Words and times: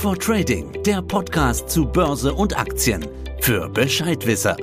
for 0.00 0.18
Trading, 0.18 0.82
der 0.86 1.02
Podcast 1.02 1.68
zu 1.68 1.84
Börse 1.84 2.32
und 2.32 2.58
Aktien 2.58 3.06
für 3.42 3.68
Bescheidwisser. 3.68 4.56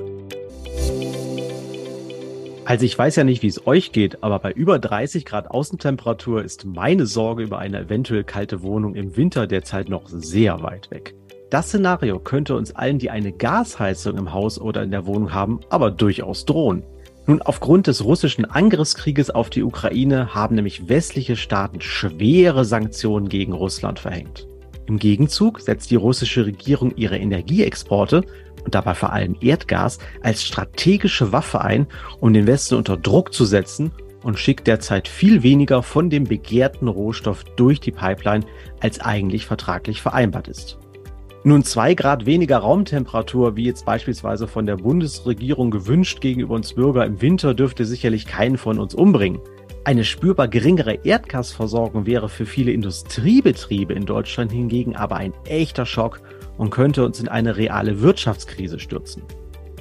Also 2.65 2.85
ich 2.85 2.97
weiß 2.97 3.17
ja 3.17 3.23
nicht, 3.23 3.43
wie 3.43 3.47
es 3.47 3.67
euch 3.67 3.91
geht, 3.91 4.23
aber 4.23 4.39
bei 4.39 4.51
über 4.51 4.79
30 4.79 5.25
Grad 5.25 5.51
Außentemperatur 5.51 6.43
ist 6.43 6.65
meine 6.65 7.05
Sorge 7.05 7.43
über 7.43 7.59
eine 7.59 7.81
eventuell 7.81 8.23
kalte 8.23 8.63
Wohnung 8.63 8.95
im 8.95 9.15
Winter 9.15 9.45
derzeit 9.45 9.89
noch 9.89 10.07
sehr 10.07 10.63
weit 10.63 10.89
weg. 10.89 11.13
Das 11.51 11.67
Szenario 11.67 12.17
könnte 12.17 12.55
uns 12.55 12.75
allen, 12.75 12.97
die 12.97 13.11
eine 13.11 13.31
Gasheizung 13.31 14.17
im 14.17 14.33
Haus 14.33 14.59
oder 14.59 14.81
in 14.81 14.89
der 14.89 15.05
Wohnung 15.05 15.35
haben, 15.35 15.59
aber 15.69 15.91
durchaus 15.91 16.45
drohen. 16.45 16.81
Nun, 17.27 17.43
aufgrund 17.43 17.85
des 17.85 18.03
russischen 18.03 18.45
Angriffskrieges 18.45 19.29
auf 19.29 19.51
die 19.51 19.61
Ukraine 19.61 20.33
haben 20.33 20.55
nämlich 20.55 20.89
westliche 20.89 21.35
Staaten 21.35 21.79
schwere 21.79 22.65
Sanktionen 22.65 23.29
gegen 23.29 23.53
Russland 23.53 23.99
verhängt. 23.99 24.47
Im 24.87 24.99
Gegenzug 24.99 25.59
setzt 25.59 25.91
die 25.91 25.95
russische 25.95 26.45
Regierung 26.45 26.93
ihre 26.95 27.17
Energieexporte 27.17 28.23
und 28.63 28.73
dabei 28.73 28.93
vor 28.93 29.11
allem 29.11 29.35
Erdgas 29.41 29.99
als 30.21 30.43
strategische 30.43 31.31
Waffe 31.33 31.61
ein, 31.61 31.87
um 32.21 32.33
den 32.33 32.47
Westen 32.47 32.75
unter 32.75 32.95
Druck 32.95 33.33
zu 33.33 33.45
setzen 33.45 33.91
und 34.23 34.39
schickt 34.39 34.65
derzeit 34.65 35.07
viel 35.07 35.43
weniger 35.43 35.83
von 35.83 36.09
dem 36.09 36.23
begehrten 36.23 36.87
Rohstoff 36.87 37.43
durch 37.55 37.79
die 37.79 37.91
Pipeline, 37.91 38.45
als 38.79 38.99
eigentlich 38.99 39.45
vertraglich 39.45 40.01
vereinbart 40.01 40.47
ist. 40.47 40.79
Nun 41.43 41.63
zwei 41.63 41.93
Grad 41.93 42.25
weniger 42.25 42.57
Raumtemperatur, 42.57 43.55
wie 43.55 43.65
jetzt 43.65 43.85
beispielsweise 43.85 44.47
von 44.47 44.65
der 44.65 44.77
Bundesregierung 44.77 45.71
gewünscht 45.71 46.19
gegenüber 46.19 46.55
uns 46.55 46.73
Bürger 46.73 47.05
im 47.05 47.21
Winter, 47.21 47.53
dürfte 47.53 47.85
sicherlich 47.85 48.25
keinen 48.25 48.57
von 48.57 48.79
uns 48.79 48.95
umbringen. 48.95 49.39
Eine 49.87 50.03
spürbar 50.03 50.49
geringere 50.49 51.05
Erdgasversorgung 51.05 52.05
wäre 52.05 52.27
für 52.27 52.45
viele 52.45 52.73
Industriebetriebe 52.73 53.93
in 53.93 54.05
Deutschland 54.05 54.51
hingegen 54.51 54.97
aber 54.97 55.15
ein 55.15 55.31
echter 55.45 55.85
Schock 55.85 56.19
und 56.57 56.71
könnte 56.71 57.05
uns 57.05 57.21
in 57.21 57.29
eine 57.29 57.55
reale 57.55 58.01
Wirtschaftskrise 58.01 58.79
stürzen. 58.79 59.23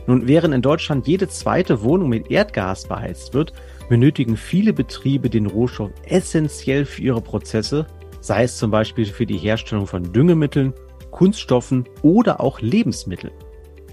Nun, 0.07 0.29
während 0.29 0.55
in 0.55 0.63
Deutschland 0.63 1.09
jede 1.09 1.27
zweite 1.27 1.83
Wohnung 1.83 2.09
mit 2.09 2.31
Erdgas 2.31 2.87
beheizt 2.87 3.35
wird, 3.35 3.53
benötigen 3.89 4.37
viele 4.37 4.73
Betriebe 4.73 5.29
den 5.29 5.47
Rohstoff 5.47 5.91
essentiell 6.05 6.85
für 6.85 7.03
ihre 7.03 7.20
Prozesse, 7.20 7.89
sei 8.20 8.45
es 8.45 8.59
zum 8.59 8.70
Beispiel 8.70 9.07
für 9.07 9.27
die 9.27 9.39
Herstellung 9.39 9.89
von 9.89 10.13
Düngemitteln, 10.13 10.73
Kunststoffen 11.11 11.83
oder 12.03 12.41
auch 12.41 12.61
Lebensmitteln. 12.61 13.33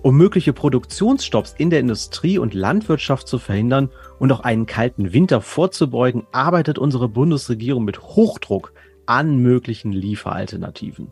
Um 0.03 0.17
mögliche 0.17 0.51
Produktionsstopps 0.51 1.55
in 1.57 1.69
der 1.69 1.79
Industrie 1.79 2.37
und 2.37 2.53
Landwirtschaft 2.53 3.25
zu 3.25 3.39
verhindern 3.39 3.89
und 4.23 4.31
auch 4.31 4.39
einen 4.39 4.67
kalten 4.67 5.11
Winter 5.11 5.41
vorzubeugen, 5.41 6.25
arbeitet 6.31 6.79
unsere 6.79 7.09
Bundesregierung 7.09 7.83
mit 7.83 7.99
Hochdruck 7.99 8.71
an 9.05 9.35
möglichen 9.39 9.91
Lieferalternativen. 9.91 11.11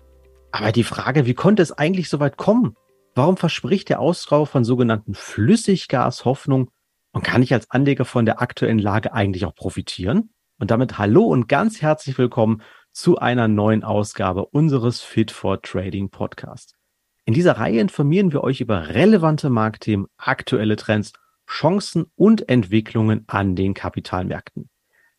Aber 0.54 0.72
die 0.72 0.86
Frage, 0.86 1.26
wie 1.26 1.34
konnte 1.34 1.62
es 1.62 1.74
eigentlich 1.74 2.08
so 2.08 2.22
weit 2.22 2.38
kommen? 2.38 2.78
Warum 3.14 3.36
verspricht 3.36 3.90
der 3.90 4.00
Austrau 4.00 4.46
von 4.46 4.64
sogenannten 4.64 5.14
Flüssiggas 5.14 6.24
Hoffnung 6.24 6.70
und 7.12 7.22
kann 7.22 7.44
ich 7.44 7.54
als 7.54 7.70
Anleger 7.70 8.06
von 8.06 8.26
der 8.26 8.42
aktuellen 8.42 8.80
Lage 8.80 9.12
eigentlich 9.12 9.44
auch 9.46 9.56
profitieren? 9.56 10.30
Und 10.58 10.72
damit 10.72 10.98
hallo 10.98 11.24
und 11.26 11.50
ganz 11.50 11.82
herzlich 11.82 12.18
willkommen 12.18 12.62
zu 12.94 13.18
einer 13.18 13.50
neuen 13.50 13.84
Ausgabe 13.84 14.46
unseres 14.46 15.02
Fit 15.02 15.32
for 15.32 15.62
Trading 15.62 16.12
Podcast. 16.12 16.78
In 17.26 17.34
dieser 17.34 17.58
Reihe 17.58 17.82
informieren 17.82 18.32
wir 18.32 18.42
euch 18.42 18.62
über 18.62 18.88
relevante 18.88 19.50
Marktthemen, 19.50 20.08
aktuelle 20.16 20.78
Trends, 20.78 21.12
Chancen 21.52 22.06
und 22.16 22.48
Entwicklungen 22.50 23.26
an 23.28 23.56
den 23.56 23.74
Kapitalmärkten. 23.74 24.70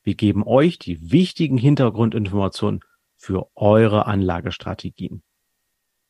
Wir 0.02 0.14
geben 0.14 0.42
euch 0.44 0.78
die 0.78 1.12
wichtigen 1.12 1.58
Hintergrundinformationen 1.58 2.80
für 3.16 3.48
eure 3.54 4.06
Anlagestrategien. 4.06 5.22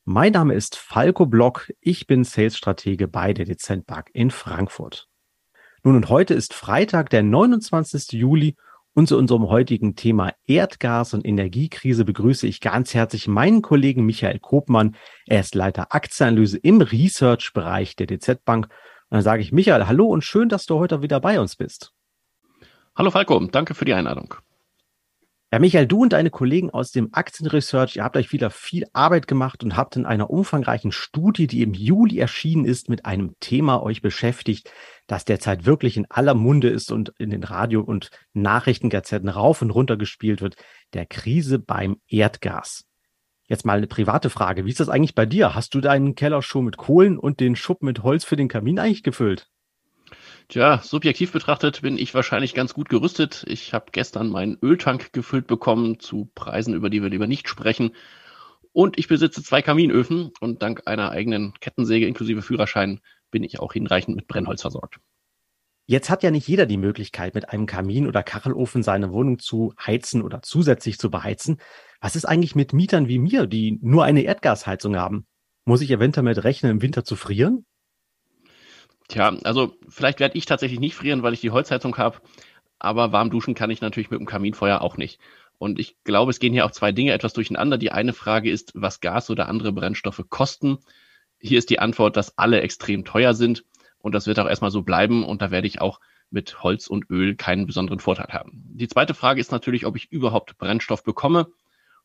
Mein 0.05 0.33
Name 0.33 0.55
ist 0.55 0.77
Falco 0.77 1.27
Block, 1.27 1.73
ich 1.81 2.07
bin 2.07 2.25
Sales-Stratege 2.25 3.09
bei 3.09 3.35
der 3.35 3.45
Dezentbank 3.45 4.11
in 4.13 4.31
Frankfurt. 4.31 5.09
Nun 5.83 5.97
und 5.97 6.09
heute 6.09 6.35
ist 6.35 6.55
Freitag, 6.55 7.11
der 7.11 7.23
29. 7.23 8.13
Juli 8.13 8.57
und 8.95 9.09
zu 9.09 9.19
unserem 9.19 9.49
heutigen 9.49 9.97
Thema 9.97 10.33
Erdgas 10.47 11.15
und 11.15 11.27
Energiekrise 11.27 12.05
begrüße 12.05 12.47
ich 12.47 12.61
ganz 12.61 12.95
herzlich 12.95 13.27
meinen 13.27 13.63
Kollegen 13.63 14.05
Michael 14.05 14.39
Kopmann. 14.39 14.97
Er 15.27 15.41
ist 15.41 15.55
Leiter 15.55 15.95
Aktienanalyse 15.95 16.59
im 16.59 16.81
Research-Bereich 16.81 17.97
der 17.97 18.07
DZ 18.07 18.45
Bank. 18.45 18.69
Und 19.13 19.17
dann 19.17 19.25
sage 19.25 19.43
ich 19.43 19.53
Michael, 19.53 19.87
hallo 19.89 20.07
und 20.07 20.25
schön, 20.25 20.49
dass 20.49 20.65
du 20.65 20.79
heute 20.79 21.03
wieder 21.03 21.21
bei 21.21 21.39
uns 21.39 21.55
bist. 21.55 21.93
Hallo 22.97 23.11
Falco, 23.11 23.39
danke 23.45 23.75
für 23.75 23.85
die 23.85 23.93
Einladung. 23.93 24.37
Ja, 25.53 25.59
Michael, 25.59 25.87
du 25.87 26.01
und 26.01 26.15
deine 26.15 26.31
Kollegen 26.31 26.71
aus 26.71 26.93
dem 26.93 27.13
Aktienresearch, 27.13 27.97
ihr 27.97 28.05
habt 28.05 28.17
euch 28.17 28.33
wieder 28.33 28.49
viel 28.49 28.87
Arbeit 28.95 29.29
gemacht 29.29 29.63
und 29.63 29.77
habt 29.77 29.97
in 29.97 30.07
einer 30.07 30.31
umfangreichen 30.31 30.93
Studie, 30.93 31.47
die 31.47 31.61
im 31.61 31.75
Juli 31.75 32.21
erschienen 32.21 32.65
ist, 32.65 32.89
mit 32.89 33.05
einem 33.05 33.35
Thema 33.39 33.83
euch 33.83 34.01
beschäftigt, 34.01 34.73
das 35.09 35.27
derzeit 35.27 35.67
wirklich 35.67 35.99
in 35.99 36.11
aller 36.11 36.33
Munde 36.33 36.71
ist 36.71 36.91
und 36.91 37.13
in 37.19 37.29
den 37.29 37.45
Radio- 37.45 37.83
und 37.83 38.09
Nachrichtengazetten 38.33 39.29
rauf 39.29 39.61
und 39.61 39.73
runter 39.73 39.99
gespielt 39.99 40.41
wird, 40.41 40.57
der 40.95 41.05
Krise 41.05 41.59
beim 41.59 41.99
Erdgas. 42.09 42.87
Jetzt 43.49 43.65
mal 43.65 43.79
eine 43.79 43.87
private 43.87 44.31
Frage. 44.31 44.65
Wie 44.65 44.71
ist 44.71 44.81
das 44.81 44.89
eigentlich 44.89 45.15
bei 45.15 45.27
dir? 45.27 45.55
Hast 45.55 45.75
du 45.75 45.81
deinen 45.81 46.15
Keller 46.15 46.43
schon 46.43 46.65
mit 46.65 46.77
Kohlen 46.77 47.19
und 47.19 47.41
den 47.41 47.57
Schub 47.57 47.83
mit 47.83 48.03
Holz 48.03 48.25
für 48.25 48.37
den 48.37 48.49
Kamin 48.49 48.79
eigentlich 48.79 49.03
gefüllt? 49.03 49.49
Tja, 50.49 50.81
subjektiv 50.83 51.33
betrachtet 51.33 51.83
bin 51.83 51.99
ich 51.99 52.15
wahrscheinlich 52.15 52.55
ganz 52.55 52.75
gut 52.75 52.89
gerüstet. 52.89 53.45
Ich 53.49 53.73
habe 53.75 53.87
gestern 53.93 54.29
meinen 54.29 54.59
Öltank 54.63 55.13
gefüllt 55.13 55.47
bekommen 55.47 55.99
zu 55.99 56.31
Preisen, 56.35 56.75
über 56.75 56.91
die 56.91 57.03
wir 57.03 57.09
lieber 57.09 57.27
nicht 57.27 57.49
sprechen. 57.49 57.93
Und 58.73 58.99
ich 58.99 59.09
besitze 59.09 59.43
zwei 59.43 59.63
Kaminöfen 59.63 60.31
und 60.41 60.63
dank 60.63 60.83
einer 60.87 61.11
eigenen 61.11 61.55
Kettensäge 61.61 62.07
inklusive 62.07 62.43
Führerschein 62.43 63.01
bin 63.31 63.45
ich 63.45 63.61
auch 63.61 63.73
hinreichend 63.73 64.17
mit 64.17 64.29
Brennholz 64.29 64.63
versorgt. 64.63 64.99
Jetzt 65.87 66.11
hat 66.11 66.23
ja 66.23 66.31
nicht 66.31 66.47
jeder 66.47 66.67
die 66.67 66.77
Möglichkeit, 66.77 67.35
mit 67.35 67.51
einem 67.51 67.67
Kamin 67.67 68.07
oder 68.07 68.23
Kachelofen 68.23 68.83
seine 68.83 69.13
Wohnung 69.13 69.39
zu 69.39 69.75
heizen 69.85 70.23
oder 70.23 70.41
zusätzlich 70.43 70.99
zu 70.99 71.11
beheizen. 71.11 71.59
Was 72.01 72.15
ist 72.15 72.25
eigentlich 72.25 72.55
mit 72.55 72.73
Mietern 72.73 73.09
wie 73.09 73.19
mir, 73.19 73.47
die 73.47 73.79
nur 73.83 74.05
eine 74.05 74.23
Erdgasheizung 74.23 74.97
haben? 74.97 75.27
Muss 75.65 75.81
ich 75.81 75.91
eventuell 75.91 76.25
mit 76.25 76.43
rechnen, 76.45 76.73
im 76.73 76.83
Winter 76.83 77.05
zu 77.05 77.17
frieren? 77.17 77.67
Tja, 79.09 79.37
also 79.43 79.75
vielleicht 79.89 80.21
werde 80.21 80.39
ich 80.39 80.47
tatsächlich 80.47 80.81
nicht 80.81 80.95
frieren, 80.95 81.23
weil 81.23 81.35
ich 81.35 81.41
die 81.41 81.51
Holzheizung 81.51 81.97
habe, 81.99 82.21
aber 82.79 83.13
warm 83.13 83.31
duschen 83.31 83.55
kann 83.55 83.71
ich 83.71 83.81
natürlich 83.81 84.11
mit 84.11 84.21
dem 84.21 84.27
Kaminfeuer 84.27 84.81
auch 84.81 84.97
nicht. 84.97 85.21
Und 85.59 85.79
ich 85.79 85.97
glaube, 86.05 86.31
es 86.31 86.39
gehen 86.39 86.53
hier 86.53 86.65
auch 86.65 86.71
zwei 86.71 86.93
Dinge 86.93 87.13
etwas 87.13 87.33
durcheinander. 87.35 87.79
Die 87.79 87.93
eine 87.93 88.13
Frage 88.13 88.51
ist, 88.51 88.73
was 88.75 89.01
Gas 89.01 89.31
oder 89.31 89.49
andere 89.49 89.73
Brennstoffe 89.73 90.25
kosten. 90.29 90.79
Hier 91.39 91.59
ist 91.59 91.71
die 91.71 91.79
Antwort, 91.79 92.17
dass 92.17 92.39
alle 92.39 92.61
extrem 92.61 93.05
teuer 93.05 93.35
sind 93.35 93.65
und 94.03 94.15
das 94.15 94.27
wird 94.27 94.39
auch 94.39 94.49
erstmal 94.49 94.71
so 94.71 94.83
bleiben 94.83 95.25
und 95.25 95.41
da 95.41 95.51
werde 95.51 95.67
ich 95.67 95.81
auch 95.81 96.01
mit 96.31 96.63
Holz 96.63 96.87
und 96.87 97.09
Öl 97.11 97.37
keinen 97.37 97.67
besonderen 97.67 98.01
Vorteil 98.01 98.27
haben. 98.29 98.63
Die 98.75 98.89
zweite 98.89 99.15
Frage 99.15 99.41
ist 99.41 99.53
natürlich, 99.53 99.87
ob 99.87 99.97
ich 99.97 100.11
überhaupt 100.11 100.59
Brennstoff 100.59 101.03
bekomme. 101.05 101.49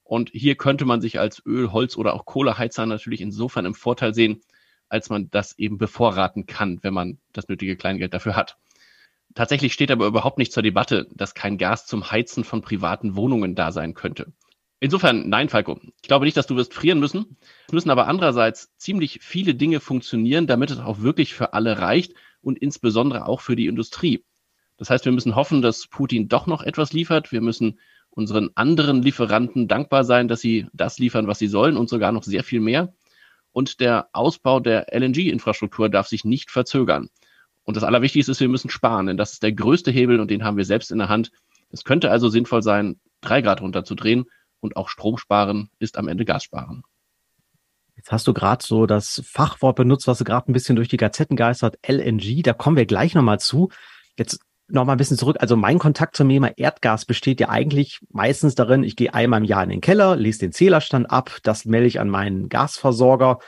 Und 0.04 0.30
hier 0.32 0.56
könnte 0.56 0.86
man 0.86 1.02
sich 1.02 1.20
als 1.20 1.46
Öl, 1.46 1.72
Holz 1.72 1.98
oder 1.98 2.14
auch 2.14 2.26
Kohleheizer 2.26 2.86
natürlich 2.86 3.20
insofern 3.20 3.66
im 3.66 3.74
Vorteil 3.74 4.14
sehen, 4.14 4.42
als 4.90 5.10
man 5.10 5.30
das 5.32 5.58
eben 5.58 5.78
bevorraten 5.78 6.46
kann, 6.46 6.80
wenn 6.82 6.94
man 6.94 7.18
das 7.34 7.50
nötige 7.50 7.76
Kleingeld 7.76 8.14
dafür 8.14 8.36
hat. 8.36 8.58
Tatsächlich 9.36 9.74
steht 9.74 9.92
aber 9.92 10.08
überhaupt 10.08 10.38
nicht 10.38 10.54
zur 10.54 10.64
Debatte, 10.64 11.08
dass 11.14 11.34
kein 11.34 11.58
Gas 11.58 11.86
zum 11.86 12.10
Heizen 12.10 12.44
von 12.44 12.62
privaten 12.62 13.16
Wohnungen 13.16 13.54
da 13.54 13.72
sein 13.72 13.94
könnte. 13.94 14.32
Insofern, 14.80 15.28
nein, 15.28 15.50
Falco. 15.50 15.80
Ich 16.02 16.08
glaube 16.08 16.26
nicht, 16.26 16.38
dass 16.38 16.48
du 16.48 16.56
wirst 16.56 16.74
frieren 16.74 17.00
müssen. 17.00 17.38
Es 17.68 17.74
müssen 17.74 17.90
aber 17.90 18.08
andererseits 18.08 18.76
ziemlich 18.78 19.20
viele 19.22 19.56
Dinge 19.56 19.80
funktionieren, 19.80 20.46
damit 20.46 20.70
es 20.70 20.80
auch 20.80 21.02
wirklich 21.02 21.34
für 21.34 21.54
alle 21.54 21.80
reicht 21.80 22.14
und 22.42 22.60
insbesondere 22.60 23.26
auch 23.26 23.42
für 23.42 23.56
die 23.56 23.68
Industrie. 23.68 24.24
Das 24.78 24.92
heißt, 24.92 25.06
wir 25.06 25.12
müssen 25.12 25.36
hoffen, 25.36 25.64
dass 25.64 25.88
Putin 25.88 26.28
doch 26.28 26.46
noch 26.46 26.62
etwas 26.62 26.94
liefert. 26.94 27.32
Wir 27.32 27.42
müssen 27.42 27.80
unseren 28.12 28.52
anderen 28.56 29.02
Lieferanten 29.02 29.68
dankbar 29.68 30.04
sein, 30.04 30.28
dass 30.28 30.42
sie 30.42 30.68
das 30.74 31.00
liefern, 31.00 31.28
was 31.28 31.40
sie 31.40 31.48
sollen 31.48 31.78
und 31.78 31.90
sogar 31.90 32.12
noch 32.12 32.24
sehr 32.24 32.44
viel 32.44 32.60
mehr 32.60 32.94
und 33.58 33.80
der 33.80 34.10
Ausbau 34.14 34.60
der 34.60 34.94
LNG-Infrastruktur 34.94 35.90
darf 35.90 36.08
sich 36.08 36.24
nicht 36.24 36.52
verzögern. 36.52 37.10
Und 37.64 37.76
das 37.76 37.84
Allerwichtigste 37.84 38.32
ist, 38.32 38.40
wir 38.40 38.50
müssen 38.50 38.70
sparen, 38.70 39.08
denn 39.08 39.18
das 39.18 39.34
ist 39.34 39.42
der 39.42 39.52
größte 39.52 39.90
Hebel 39.90 40.20
und 40.20 40.30
den 40.30 40.44
haben 40.44 40.58
wir 40.58 40.64
selbst 40.66 40.92
in 40.92 41.00
der 41.00 41.10
Hand. 41.10 41.32
Es 41.72 41.84
könnte 41.84 42.12
also 42.12 42.30
sinnvoll 42.30 42.62
sein, 42.62 43.00
drei 43.20 43.42
Grad 43.42 43.62
runterzudrehen 43.62 44.26
und 44.60 44.76
auch 44.76 44.90
Strom 44.90 45.18
sparen 45.18 45.70
ist 45.80 45.98
am 45.98 46.08
Ende 46.08 46.26
Gas 46.26 46.44
sparen. 46.44 46.84
Jetzt 47.96 48.12
hast 48.12 48.28
du 48.28 48.34
gerade 48.34 48.64
so 48.64 48.86
das 48.86 49.22
Fachwort 49.26 49.76
benutzt, 49.76 50.08
was 50.08 50.20
du 50.20 50.24
gerade 50.24 50.52
ein 50.52 50.54
bisschen 50.54 50.76
durch 50.76 50.88
die 50.88 50.98
Gazetten 50.98 51.36
geistert, 51.36 51.78
LNG. 51.88 52.44
Da 52.44 52.54
kommen 52.54 52.78
wir 52.78 52.86
gleich 52.86 53.16
nochmal 53.16 53.40
zu. 53.40 53.70
Jetzt 54.18 54.40
noch 54.68 54.86
mal 54.86 54.94
ein 54.94 54.98
bisschen 54.98 55.18
zurück. 55.18 55.38
Also 55.40 55.56
mein 55.56 55.80
Kontakt 55.80 56.16
zum 56.16 56.30
Thema 56.30 56.52
Erdgas 56.58 57.06
besteht 57.06 57.40
ja 57.40 57.50
eigentlich 57.50 58.00
meistens 58.12 58.56
darin, 58.56 58.84
ich 58.84 58.96
gehe 58.96 59.14
einmal 59.14 59.40
im 59.40 59.46
Jahr 59.46 59.64
in 59.64 59.70
den 59.70 59.82
Keller, 59.82 60.16
lese 60.16 60.40
den 60.40 60.52
Zählerstand 60.52 61.10
ab, 61.10 61.38
das 61.44 61.66
melde 61.66 61.88
ich 61.88 62.00
an 62.00 62.10
meinen 62.10 62.50
Gasversorger, 62.50 63.40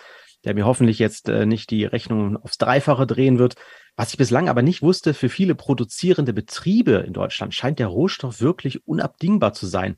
der 0.46 0.56
mir 0.56 0.66
hoffentlich 0.66 0.98
jetzt 0.98 1.28
äh, 1.30 1.46
nicht 1.46 1.70
die 1.70 1.86
Rechnung 1.86 2.38
aufs 2.38 2.58
Dreifache 2.58 3.06
drehen 3.06 3.38
wird. 3.38 3.56
Was 3.98 4.12
ich 4.12 4.18
bislang 4.18 4.48
aber 4.48 4.62
nicht 4.62 4.82
wusste, 4.82 5.14
für 5.14 5.30
viele 5.30 5.56
produzierende 5.56 6.32
Betriebe 6.32 7.04
in 7.06 7.14
Deutschland 7.14 7.54
scheint 7.54 7.80
der 7.80 7.88
Rohstoff 7.88 8.40
wirklich 8.40 8.88
unabdingbar 8.88 9.54
zu 9.54 9.68
sein. 9.68 9.98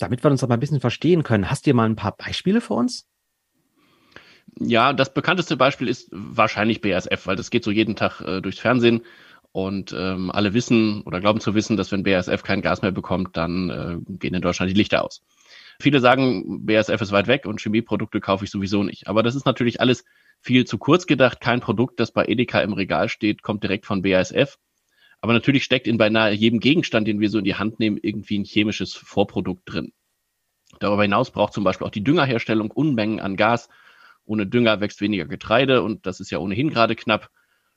Damit 0.00 0.24
wir 0.24 0.30
uns 0.30 0.42
aber 0.42 0.54
ein 0.54 0.60
bisschen 0.60 0.80
verstehen 0.80 1.22
können, 1.22 1.50
hast 1.50 1.66
du 1.66 1.74
mal 1.74 1.88
ein 1.88 1.94
paar 1.94 2.16
Beispiele 2.16 2.60
für 2.60 2.74
uns? 2.74 3.06
Ja, 4.58 4.92
das 4.92 5.12
bekannteste 5.14 5.56
Beispiel 5.56 5.88
ist 5.88 6.08
wahrscheinlich 6.10 6.80
BASF, 6.80 7.26
weil 7.26 7.36
das 7.36 7.50
geht 7.50 7.62
so 7.62 7.70
jeden 7.70 7.96
Tag 7.96 8.20
äh, 8.22 8.40
durchs 8.40 8.58
Fernsehen 8.58 9.02
und 9.52 9.94
ähm, 9.96 10.30
alle 10.30 10.54
wissen 10.54 11.02
oder 11.02 11.20
glauben 11.20 11.40
zu 11.40 11.54
wissen, 11.54 11.76
dass 11.76 11.92
wenn 11.92 12.02
BASF 12.02 12.42
kein 12.42 12.62
Gas 12.62 12.82
mehr 12.82 12.92
bekommt, 12.92 13.36
dann 13.36 13.70
äh, 13.70 13.96
gehen 14.18 14.34
in 14.34 14.42
Deutschland 14.42 14.70
die 14.70 14.76
Lichter 14.76 15.04
aus. 15.04 15.22
Viele 15.80 16.00
sagen, 16.00 16.64
BASF 16.64 17.00
ist 17.00 17.12
weit 17.12 17.26
weg 17.26 17.46
und 17.46 17.60
Chemieprodukte 17.60 18.20
kaufe 18.20 18.44
ich 18.44 18.50
sowieso 18.50 18.82
nicht. 18.82 19.06
Aber 19.06 19.22
das 19.22 19.34
ist 19.34 19.46
natürlich 19.46 19.80
alles 19.80 20.04
viel 20.40 20.64
zu 20.64 20.78
kurz 20.78 21.06
gedacht. 21.06 21.40
Kein 21.40 21.60
Produkt, 21.60 22.00
das 22.00 22.10
bei 22.10 22.24
Edeka 22.24 22.60
im 22.60 22.72
Regal 22.72 23.08
steht, 23.08 23.42
kommt 23.42 23.62
direkt 23.62 23.86
von 23.86 24.02
BASF. 24.02 24.58
Aber 25.20 25.32
natürlich 25.32 25.64
steckt 25.64 25.86
in 25.86 25.98
beinahe 25.98 26.32
jedem 26.32 26.60
Gegenstand, 26.60 27.06
den 27.06 27.20
wir 27.20 27.28
so 27.28 27.38
in 27.38 27.44
die 27.44 27.56
Hand 27.56 27.78
nehmen, 27.78 27.98
irgendwie 28.00 28.38
ein 28.38 28.44
chemisches 28.44 28.94
Vorprodukt 28.94 29.62
drin. 29.66 29.92
Darüber 30.78 31.02
hinaus 31.02 31.30
braucht 31.30 31.52
zum 31.52 31.64
Beispiel 31.64 31.86
auch 31.86 31.92
die 31.92 32.04
Düngerherstellung 32.04 32.70
Unmengen 32.70 33.20
an 33.20 33.36
Gas. 33.36 33.68
Ohne 34.24 34.46
Dünger 34.46 34.80
wächst 34.80 35.00
weniger 35.00 35.26
Getreide 35.26 35.82
und 35.82 36.06
das 36.06 36.20
ist 36.20 36.30
ja 36.30 36.38
ohnehin 36.38 36.70
gerade 36.70 36.94
knapp. 36.94 37.30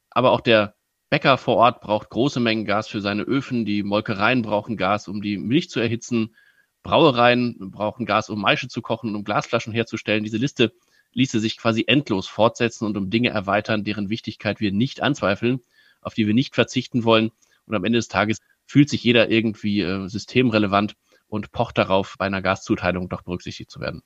Aber 0.10 0.32
auch 0.32 0.42
der 0.42 0.76
Bäcker 1.10 1.38
vor 1.38 1.58
Ort 1.58 1.82
braucht 1.82 2.10
große 2.10 2.40
Mengen 2.40 2.66
Gas 2.66 2.88
für 2.88 3.02
seine 3.02 3.24
Öfen. 3.24 3.66
Die 3.66 3.84
Molkereien 3.84 4.42
brauchen 4.42 4.78
Gas, 4.78 5.08
um 5.08 5.22
die 5.22 5.38
Milch 5.38 5.70
zu 5.70 5.80
erhitzen. 5.80 6.36
Brauereien 6.84 7.72
brauchen 7.72 8.06
Gas, 8.06 8.30
um 8.30 8.42
Maische 8.42 8.68
zu 8.68 8.82
kochen 8.82 9.10
und 9.10 9.16
um 9.16 9.24
Glasflaschen 9.24 9.74
herzustellen. 9.74 10.24
Diese 10.24 10.38
Liste 10.38 10.74
ließe 11.14 11.40
sich 11.40 11.58
quasi 11.58 11.84
endlos 11.88 12.28
fortsetzen 12.28 12.86
und 12.86 12.98
um 12.98 13.10
Dinge 13.10 13.30
erweitern, 13.30 13.84
deren 13.84 14.10
Wichtigkeit 14.10 14.60
wir 14.60 14.72
nicht 14.72 15.02
anzweifeln, 15.02 15.62
auf 16.06 16.14
die 16.14 16.28
wir 16.28 16.34
nicht 16.34 16.56
verzichten 16.56 17.04
wollen. 17.04 17.32
Und 17.66 17.76
am 17.76 17.86
Ende 17.86 18.00
des 18.00 18.08
Tages 18.08 18.40
fühlt 18.66 18.90
sich 18.90 19.04
jeder 19.04 19.30
irgendwie 19.30 19.82
äh, 19.82 20.08
systemrelevant 20.08 20.96
und 21.28 21.52
pocht 21.52 21.78
darauf, 21.78 22.16
bei 22.18 22.26
einer 22.26 22.42
Gaszuteilung 22.42 23.10
doch 23.10 23.24
berücksichtigt 23.24 23.72
zu 23.72 23.80
werden. 23.80 24.02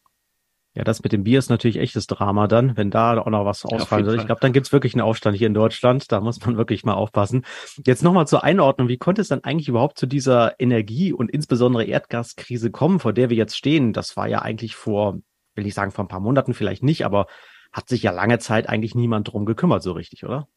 Ja, 0.77 0.83
das 0.83 1.01
mit 1.01 1.11
dem 1.11 1.23
Bier 1.23 1.39
ist 1.39 1.49
natürlich 1.49 1.77
echtes 1.77 2.05
Drama 2.05 2.47
dann, 2.47 2.77
wenn 2.77 2.91
da 2.91 3.17
auch 3.17 3.25
noch 3.25 3.45
was 3.45 3.65
ausfallen 3.65 4.05
soll. 4.05 4.17
Ich 4.17 4.27
glaube, 4.27 4.41
dann 4.41 4.53
gibt's 4.53 4.71
wirklich 4.71 4.93
einen 4.93 5.01
Aufstand 5.01 5.35
hier 5.35 5.47
in 5.47 5.55
Deutschland. 5.55 6.11
Da 6.11 6.21
muss 6.21 6.39
man 6.45 6.55
wirklich 6.55 6.83
mal 6.85 6.93
aufpassen. 6.93 7.45
Jetzt 7.83 8.03
nochmal 8.03 8.27
zur 8.27 8.43
Einordnung. 8.43 8.87
Wie 8.87 8.99
konnte 8.99 9.21
es 9.21 9.27
dann 9.27 9.43
eigentlich 9.43 9.69
überhaupt 9.69 9.97
zu 9.97 10.05
dieser 10.05 10.59
Energie- 10.59 11.13
und 11.13 11.31
insbesondere 11.31 11.83
Erdgaskrise 11.85 12.69
kommen, 12.69 12.99
vor 12.99 13.11
der 13.11 13.31
wir 13.31 13.37
jetzt 13.37 13.57
stehen? 13.57 13.91
Das 13.91 14.15
war 14.17 14.27
ja 14.27 14.43
eigentlich 14.43 14.75
vor, 14.75 15.17
will 15.55 15.65
ich 15.65 15.73
sagen, 15.73 15.89
vor 15.89 16.05
ein 16.05 16.09
paar 16.09 16.19
Monaten 16.19 16.53
vielleicht 16.53 16.83
nicht, 16.83 17.05
aber 17.05 17.25
hat 17.71 17.89
sich 17.89 18.03
ja 18.03 18.11
lange 18.11 18.37
Zeit 18.37 18.69
eigentlich 18.69 18.93
niemand 18.93 19.33
drum 19.33 19.47
gekümmert, 19.47 19.81
so 19.81 19.93
richtig, 19.93 20.25
oder? 20.25 20.47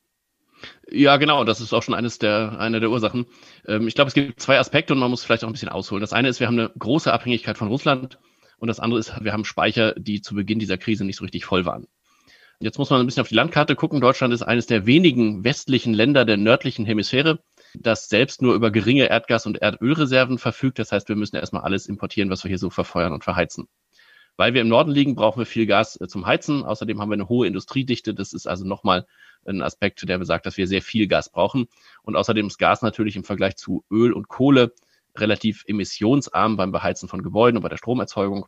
Ja, 0.90 1.16
genau, 1.16 1.44
das 1.44 1.60
ist 1.60 1.72
auch 1.72 1.82
schon 1.82 1.94
eines 1.94 2.18
der, 2.18 2.58
eine 2.58 2.80
der 2.80 2.90
Ursachen. 2.90 3.26
Ähm, 3.66 3.86
ich 3.86 3.94
glaube, 3.94 4.08
es 4.08 4.14
gibt 4.14 4.40
zwei 4.40 4.58
Aspekte 4.58 4.92
und 4.92 4.98
man 4.98 5.10
muss 5.10 5.24
vielleicht 5.24 5.44
auch 5.44 5.48
ein 5.48 5.52
bisschen 5.52 5.68
ausholen. 5.68 6.00
Das 6.00 6.12
eine 6.12 6.28
ist, 6.28 6.40
wir 6.40 6.46
haben 6.46 6.58
eine 6.58 6.70
große 6.78 7.12
Abhängigkeit 7.12 7.56
von 7.58 7.68
Russland 7.68 8.18
und 8.58 8.68
das 8.68 8.80
andere 8.80 9.00
ist, 9.00 9.12
wir 9.22 9.32
haben 9.32 9.44
Speicher, 9.44 9.94
die 9.94 10.20
zu 10.20 10.34
Beginn 10.34 10.58
dieser 10.58 10.78
Krise 10.78 11.04
nicht 11.04 11.16
so 11.16 11.24
richtig 11.24 11.44
voll 11.44 11.64
waren. 11.64 11.86
Jetzt 12.62 12.76
muss 12.76 12.90
man 12.90 13.00
ein 13.00 13.06
bisschen 13.06 13.22
auf 13.22 13.28
die 13.28 13.34
Landkarte 13.34 13.74
gucken. 13.74 14.02
Deutschland 14.02 14.34
ist 14.34 14.42
eines 14.42 14.66
der 14.66 14.84
wenigen 14.84 15.44
westlichen 15.44 15.94
Länder 15.94 16.26
der 16.26 16.36
nördlichen 16.36 16.84
Hemisphäre, 16.84 17.38
das 17.74 18.10
selbst 18.10 18.42
nur 18.42 18.54
über 18.54 18.70
geringe 18.70 19.08
Erdgas- 19.10 19.46
und 19.46 19.62
Erdölreserven 19.62 20.36
verfügt. 20.36 20.78
Das 20.78 20.92
heißt, 20.92 21.08
wir 21.08 21.16
müssen 21.16 21.36
erstmal 21.36 21.62
alles 21.62 21.86
importieren, 21.86 22.28
was 22.28 22.44
wir 22.44 22.50
hier 22.50 22.58
so 22.58 22.68
verfeuern 22.68 23.14
und 23.14 23.24
verheizen. 23.24 23.66
Weil 24.36 24.54
wir 24.54 24.60
im 24.60 24.68
Norden 24.68 24.90
liegen, 24.90 25.14
brauchen 25.14 25.38
wir 25.38 25.46
viel 25.46 25.66
Gas 25.66 26.00
äh, 26.00 26.08
zum 26.08 26.26
Heizen. 26.26 26.64
Außerdem 26.64 27.00
haben 27.00 27.10
wir 27.10 27.14
eine 27.14 27.28
hohe 27.28 27.46
Industriedichte. 27.46 28.14
Das 28.14 28.32
ist 28.32 28.46
also 28.46 28.66
nochmal 28.66 29.06
ein 29.44 29.62
Aspekt, 29.62 30.08
der 30.08 30.18
besagt, 30.18 30.46
dass 30.46 30.56
wir 30.56 30.66
sehr 30.66 30.82
viel 30.82 31.06
Gas 31.06 31.30
brauchen. 31.30 31.66
Und 32.02 32.16
außerdem 32.16 32.46
ist 32.46 32.58
Gas 32.58 32.82
natürlich 32.82 33.16
im 33.16 33.24
Vergleich 33.24 33.56
zu 33.56 33.84
Öl 33.90 34.12
und 34.12 34.28
Kohle 34.28 34.72
relativ 35.16 35.64
emissionsarm 35.66 36.56
beim 36.56 36.72
Beheizen 36.72 37.08
von 37.08 37.22
Gebäuden 37.22 37.56
und 37.56 37.62
bei 37.62 37.68
der 37.68 37.76
Stromerzeugung. 37.76 38.46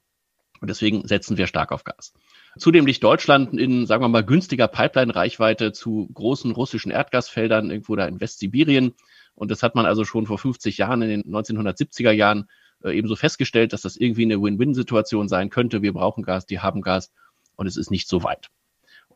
Und 0.61 0.71
deswegen 0.71 1.07
setzen 1.09 1.37
wir 1.39 1.49
stark 1.49 1.73
auf 1.73 1.83
Gas. 1.83 2.13
Zudem 2.57 2.87
liegt 2.87 3.03
Deutschland 3.03 3.53
in, 3.59 3.87
sagen 3.87 4.05
wir 4.05 4.09
mal, 4.09 4.25
günstiger 4.25 4.69
Pipeline-Reichweite 4.69 5.73
zu 5.73 6.09
großen 6.15 6.53
russischen 6.53 6.93
Erdgasfeldern 6.93 7.71
irgendwo 7.71 7.97
da 7.97 8.07
in 8.07 8.21
Westsibirien. 8.21 8.95
Und 9.35 9.51
das 9.51 9.63
hat 9.63 9.75
man 9.75 9.87
also 9.87 10.05
schon 10.05 10.27
vor 10.27 10.39
50 10.39 10.79
Jahren, 10.79 11.03
in 11.03 11.09
den 11.09 11.25
1970er 11.25 12.13
Jahren, 12.13 12.49
äh, 12.85 12.97
ebenso 12.97 13.17
festgestellt, 13.17 13.73
dass 13.73 13.83
das 13.83 13.97
irgendwie 13.97 14.25
eine 14.25 14.41
Win-Win-Situation 14.41 15.29
sein 15.29 15.51
könnte. 15.51 15.83
Wir 15.83 15.93
brauchen 15.93 16.23
Gas, 16.25 16.47
die 16.47 16.61
haben 16.61 16.83
Gas 16.83 17.13
und 17.57 17.67
es 17.67 17.77
ist 17.77 17.91
nicht 17.91 18.09
so 18.09 18.23
weit. 18.23 18.49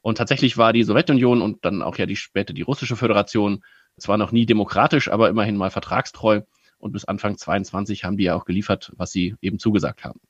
Und 0.03 0.19
tatsächlich 0.19 0.57
war 0.57 0.73
die 0.73 0.85
Sowjetunion 0.85 1.43
und 1.43 1.65
dann 1.65 1.83
auch 1.83 1.97
ja 1.99 2.07
die 2.07 2.17
später 2.17 2.53
die 2.53 2.63
russische 2.63 2.97
Föderation 2.97 3.65
zwar 3.99 4.19
noch 4.19 4.31
nie 4.31 4.47
demokratisch, 4.47 5.11
aber 5.11 5.29
immerhin 5.29 5.57
mal 5.57 5.71
vertragstreu. 5.71 6.43
Und 6.79 6.93
bis 6.93 7.07
Anfang 7.07 7.39
22 7.39 8.05
haben 8.05 8.17
die 8.17 8.25
ja 8.25 8.35
auch 8.35 8.45
geliefert, 8.45 8.93
was 8.97 9.11
sie 9.11 9.35
eben 9.41 9.59
zugesagt 9.59 10.05
haben. 10.05 10.21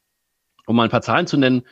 Um 0.67 0.77
mal 0.77 0.85
ein 0.85 0.91
paar 0.91 1.03
Zahlen 1.03 1.27
zu 1.27 1.37
nennen, 1.37 1.63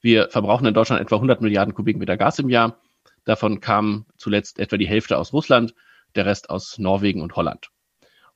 wir 0.00 0.28
verbrauchen 0.28 0.66
in 0.66 0.74
Deutschland 0.74 1.00
etwa 1.00 1.16
100 1.16 1.40
Milliarden 1.40 1.72
Kubikmeter 1.72 2.16
Gas 2.16 2.38
im 2.38 2.50
Jahr. 2.50 2.78
Davon 3.24 3.60
kam 3.60 4.04
zuletzt 4.18 4.58
etwa 4.58 4.76
die 4.76 4.86
Hälfte 4.86 5.16
aus 5.16 5.32
Russland, 5.32 5.74
der 6.14 6.26
Rest 6.26 6.50
aus 6.50 6.78
Norwegen 6.78 7.22
und 7.22 7.34
Holland. 7.36 7.70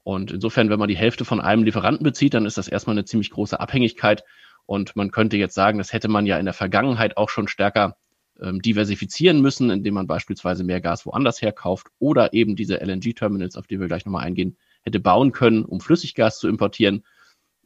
Und 0.09 0.31
insofern, 0.31 0.71
wenn 0.71 0.79
man 0.79 0.89
die 0.89 0.97
Hälfte 0.97 1.27
von 1.27 1.39
einem 1.39 1.65
Lieferanten 1.65 2.03
bezieht, 2.03 2.33
dann 2.33 2.47
ist 2.47 2.57
das 2.57 2.67
erstmal 2.67 2.95
eine 2.95 3.05
ziemlich 3.05 3.29
große 3.29 3.61
Abhängigkeit. 3.61 4.25
Und 4.65 4.97
man 4.97 5.11
könnte 5.11 5.37
jetzt 5.37 5.55
sagen, 5.55 5.77
das 5.77 5.93
hätte 5.93 6.09
man 6.09 6.25
ja 6.25 6.39
in 6.39 6.47
der 6.47 6.55
Vergangenheit 6.55 7.19
auch 7.19 7.29
schon 7.29 7.47
stärker 7.47 7.99
ähm, 8.41 8.63
diversifizieren 8.63 9.43
müssen, 9.43 9.69
indem 9.69 9.93
man 9.93 10.07
beispielsweise 10.07 10.65
mehr 10.65 10.81
Gas 10.81 11.05
woanders 11.05 11.43
herkauft 11.43 11.89
oder 11.99 12.33
eben 12.33 12.57
diese 12.57 12.81
LNG-Terminals, 12.81 13.57
auf 13.57 13.67
die 13.67 13.79
wir 13.79 13.87
gleich 13.87 14.07
nochmal 14.07 14.25
eingehen, 14.25 14.57
hätte 14.83 14.99
bauen 14.99 15.33
können, 15.33 15.63
um 15.67 15.79
Flüssiggas 15.79 16.39
zu 16.39 16.49
importieren. 16.49 17.05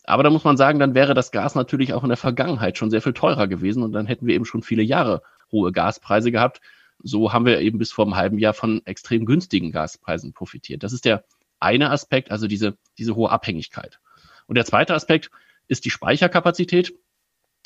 Aber 0.03 0.25
da 0.25 0.31
muss 0.31 0.43
man 0.43 0.57
sagen, 0.57 0.81
dann 0.81 0.97
wäre 0.97 1.15
das 1.15 1.31
Gas 1.31 1.55
natürlich 1.55 1.93
auch 1.93 2.03
in 2.03 2.09
der 2.09 2.19
Vergangenheit 2.19 2.77
schon 2.77 2.91
sehr 2.91 3.03
viel 3.03 3.13
teurer 3.13 3.47
gewesen 3.47 3.85
und 3.85 3.93
dann 3.93 4.09
hätten 4.09 4.27
wir 4.27 4.35
eben 4.35 4.47
schon 4.47 4.65
viele 4.65 4.83
Jahre 4.83 5.23
hohe 5.53 5.71
Gaspreise 5.71 6.33
gehabt. 6.33 6.61
So 7.05 7.33
haben 7.33 7.47
wir 7.47 7.61
eben 7.61 7.79
bis 7.79 7.93
vor 7.93 8.05
einem 8.05 8.17
halben 8.17 8.41
Jahr 8.41 8.53
von 8.53 8.83
extrem 8.85 9.27
günstigen 9.27 9.71
Gaspreisen 9.71 10.33
profitiert. 10.33 10.83
Das 10.83 10.93
ist 10.93 11.05
der 11.05 11.23
eine 11.63 11.91
Aspekt, 11.91 12.31
also 12.31 12.47
diese, 12.47 12.77
diese 12.99 13.15
hohe 13.15 13.31
Abhängigkeit. 13.31 14.01
Und 14.47 14.57
der 14.57 14.65
zweite 14.65 14.95
Aspekt 14.95 15.31
ist 15.69 15.85
die 15.85 15.91
Speicherkapazität. 15.91 16.93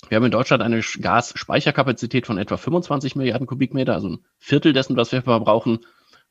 Wir 0.08 0.16
haben 0.16 0.24
in 0.24 0.30
Deutschland 0.30 0.62
eine 0.62 0.80
Gasspeicherkapazität 0.80 2.26
von 2.26 2.38
etwa 2.38 2.56
25 2.56 3.16
Milliarden 3.16 3.46
Kubikmeter, 3.46 3.94
also 3.94 4.10
ein 4.10 4.24
Viertel 4.38 4.72
dessen, 4.72 4.96
was 4.96 5.12
wir 5.12 5.22
verbrauchen. 5.22 5.80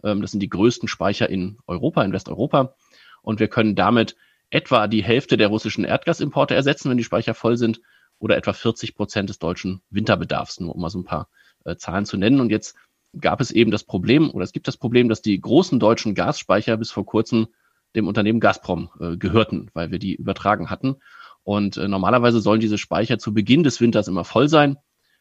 Ähm, 0.03 0.21
das 0.21 0.31
sind 0.31 0.39
die 0.39 0.49
größten 0.49 0.87
Speicher 0.87 1.29
in 1.29 1.57
Europa, 1.67 2.03
in 2.03 2.13
Westeuropa. 2.13 2.75
Und 3.21 3.39
wir 3.39 3.47
können 3.47 3.75
damit 3.75 4.15
etwa 4.51 4.87
die 4.87 5.03
Hälfte 5.03 5.37
der 5.37 5.47
russischen 5.47 5.83
Erdgasimporte 5.83 6.53
ersetzen, 6.53 6.89
wenn 6.89 6.97
die 6.97 7.03
Speicher 7.03 7.33
voll 7.33 7.57
sind, 7.57 7.81
oder 8.19 8.37
etwa 8.37 8.53
40 8.53 8.95
Prozent 8.95 9.29
des 9.29 9.39
deutschen 9.39 9.81
Winterbedarfs, 9.89 10.59
nur 10.59 10.75
um 10.75 10.81
mal 10.81 10.89
so 10.89 10.99
ein 10.99 11.03
paar 11.03 11.27
äh, 11.65 11.75
Zahlen 11.75 12.05
zu 12.05 12.17
nennen. 12.17 12.39
Und 12.39 12.49
jetzt 12.49 12.75
gab 13.19 13.41
es 13.41 13.51
eben 13.51 13.71
das 13.71 13.83
Problem, 13.83 14.29
oder 14.31 14.43
es 14.43 14.51
gibt 14.51 14.67
das 14.67 14.77
Problem, 14.77 15.09
dass 15.09 15.21
die 15.21 15.39
großen 15.39 15.79
deutschen 15.79 16.15
Gasspeicher 16.15 16.77
bis 16.77 16.91
vor 16.91 17.05
kurzem 17.05 17.47
dem 17.95 18.07
Unternehmen 18.07 18.39
Gazprom 18.39 18.89
äh, 18.99 19.17
gehörten, 19.17 19.69
weil 19.73 19.91
wir 19.91 19.99
die 19.99 20.15
übertragen 20.15 20.69
hatten. 20.69 20.97
Und 21.43 21.77
äh, 21.77 21.87
normalerweise 21.87 22.41
sollen 22.41 22.59
diese 22.59 22.77
Speicher 22.77 23.17
zu 23.17 23.33
Beginn 23.33 23.63
des 23.63 23.79
Winters 23.79 24.07
immer 24.07 24.25
voll 24.25 24.49
sein, 24.49 24.77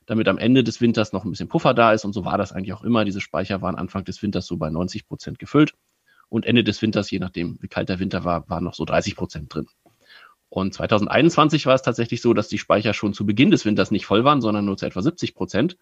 damit 0.06 0.28
am 0.28 0.38
Ende 0.38 0.64
des 0.64 0.80
Winters 0.80 1.12
noch 1.12 1.24
ein 1.24 1.30
bisschen 1.30 1.48
Puffer 1.48 1.74
da 1.74 1.92
ist. 1.92 2.04
Und 2.04 2.12
so 2.12 2.24
war 2.24 2.38
das 2.38 2.52
eigentlich 2.52 2.72
auch 2.72 2.82
immer. 2.82 3.04
Diese 3.04 3.20
Speicher 3.20 3.62
waren 3.62 3.76
Anfang 3.76 4.04
des 4.04 4.22
Winters 4.22 4.46
so 4.46 4.56
bei 4.56 4.70
90 4.70 5.06
Prozent 5.06 5.38
gefüllt. 5.38 5.74
Und 6.28 6.46
Ende 6.46 6.64
des 6.64 6.82
Winters, 6.82 7.10
je 7.10 7.18
nachdem, 7.18 7.58
wie 7.60 7.68
kalt 7.68 7.88
der 7.88 8.00
Winter 8.00 8.24
war, 8.24 8.48
waren 8.48 8.64
noch 8.64 8.74
so 8.74 8.84
30 8.84 9.14
Prozent 9.14 9.54
drin. 9.54 9.68
Und 10.48 10.72
2021 10.72 11.66
war 11.66 11.74
es 11.74 11.82
tatsächlich 11.82 12.22
so, 12.22 12.32
dass 12.32 12.48
die 12.48 12.58
Speicher 12.58 12.94
schon 12.94 13.12
zu 13.12 13.26
Beginn 13.26 13.50
des 13.50 13.64
Winters 13.64 13.90
nicht 13.90 14.06
voll 14.06 14.24
waren, 14.24 14.40
sondern 14.40 14.64
nur 14.64 14.76
zu 14.76 14.86
etwa 14.86 15.02
70 15.02 15.34
Prozent. 15.34 15.76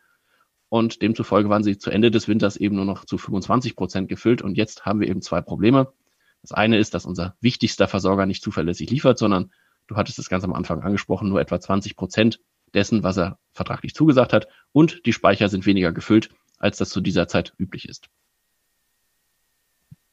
Und 0.73 1.03
demzufolge 1.03 1.51
waren 1.51 1.63
sie 1.63 1.77
zu 1.77 1.91
Ende 1.91 2.11
des 2.11 2.29
Winters 2.29 2.57
eben 2.57 2.77
nur 2.77 2.87
noch 2.87 3.05
zu 3.05 3.19
25 3.19 3.77
Prozent 3.77 4.09
gefüllt. 4.09 4.41
Und 4.41 4.57
jetzt 4.57 4.87
haben 4.87 5.01
wir 5.01 5.09
eben 5.09 5.21
zwei 5.21 5.43
Probleme. 5.43 5.93
Das 6.41 6.53
eine 6.53 6.79
ist, 6.79 6.95
dass 6.95 7.05
unser 7.05 7.37
wichtigster 7.43 7.89
Versorger 7.89 8.25
nicht 8.25 8.43
zuverlässig 8.43 8.89
liefert, 8.89 9.19
sondern 9.19 9.53
du 9.87 9.97
hattest 9.97 10.19
es 10.19 10.31
ganz 10.31 10.45
am 10.45 10.55
Anfang 10.55 10.81
angesprochen, 10.81 11.29
nur 11.29 11.43
etwa 11.43 11.61
20 11.61 11.95
Prozent 11.95 12.41
dessen, 12.73 13.03
was 13.03 13.19
er 13.19 13.39
vertraglich 13.53 13.95
zugesagt 13.95 14.33
hat. 14.33 14.49
Und 14.73 15.05
die 15.05 15.13
Speicher 15.13 15.51
sind 15.51 15.67
weniger 15.67 15.93
gefüllt, 15.93 16.31
als 16.57 16.79
das 16.79 16.89
zu 16.89 17.03
dieser 17.03 17.29
Zeit 17.29 17.53
üblich 17.59 17.87
ist. 17.87 18.09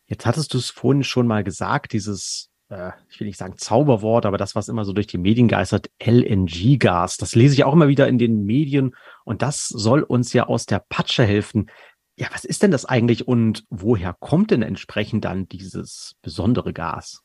Jetzt 0.08 0.26
hattest 0.26 0.54
du 0.54 0.58
es 0.58 0.70
vorhin 0.70 1.06
schon 1.06 1.26
mal 1.26 1.46
gesagt, 1.46 1.94
dieses, 1.94 2.49
äh, 2.70 2.92
ich 3.10 3.20
will 3.20 3.28
nicht 3.28 3.38
sagen 3.38 3.58
Zauberwort, 3.58 4.26
aber 4.26 4.38
das, 4.38 4.56
was 4.56 4.70
immer 4.70 4.86
so 4.86 4.94
durch 4.94 5.08
die 5.08 5.18
Medien 5.18 5.48
geistert, 5.48 5.90
LNG-Gas. 6.04 7.18
Das 7.18 7.36
lese 7.36 7.56
ich 7.56 7.64
auch 7.64 7.74
immer 7.74 7.88
wieder 7.88 8.08
in 8.08 8.18
den 8.18 8.46
Medien 8.46 8.96
und 9.26 9.42
das 9.42 9.68
soll 9.68 10.04
uns 10.04 10.34
ja 10.34 10.48
aus 10.48 10.66
der 10.66 10.80
Patsche 10.80 11.24
helfen. 11.24 11.70
Ja, 12.16 12.28
was 12.32 12.46
ist 12.46 12.64
denn 12.64 12.72
das 12.72 12.86
eigentlich 12.86 13.28
und 13.28 13.66
woher 13.70 14.16
kommt 14.20 14.52
denn 14.52 14.62
entsprechend 14.62 15.26
dann 15.26 15.48
dieses 15.48 16.16
besondere 16.22 16.74
Gas? 16.74 17.24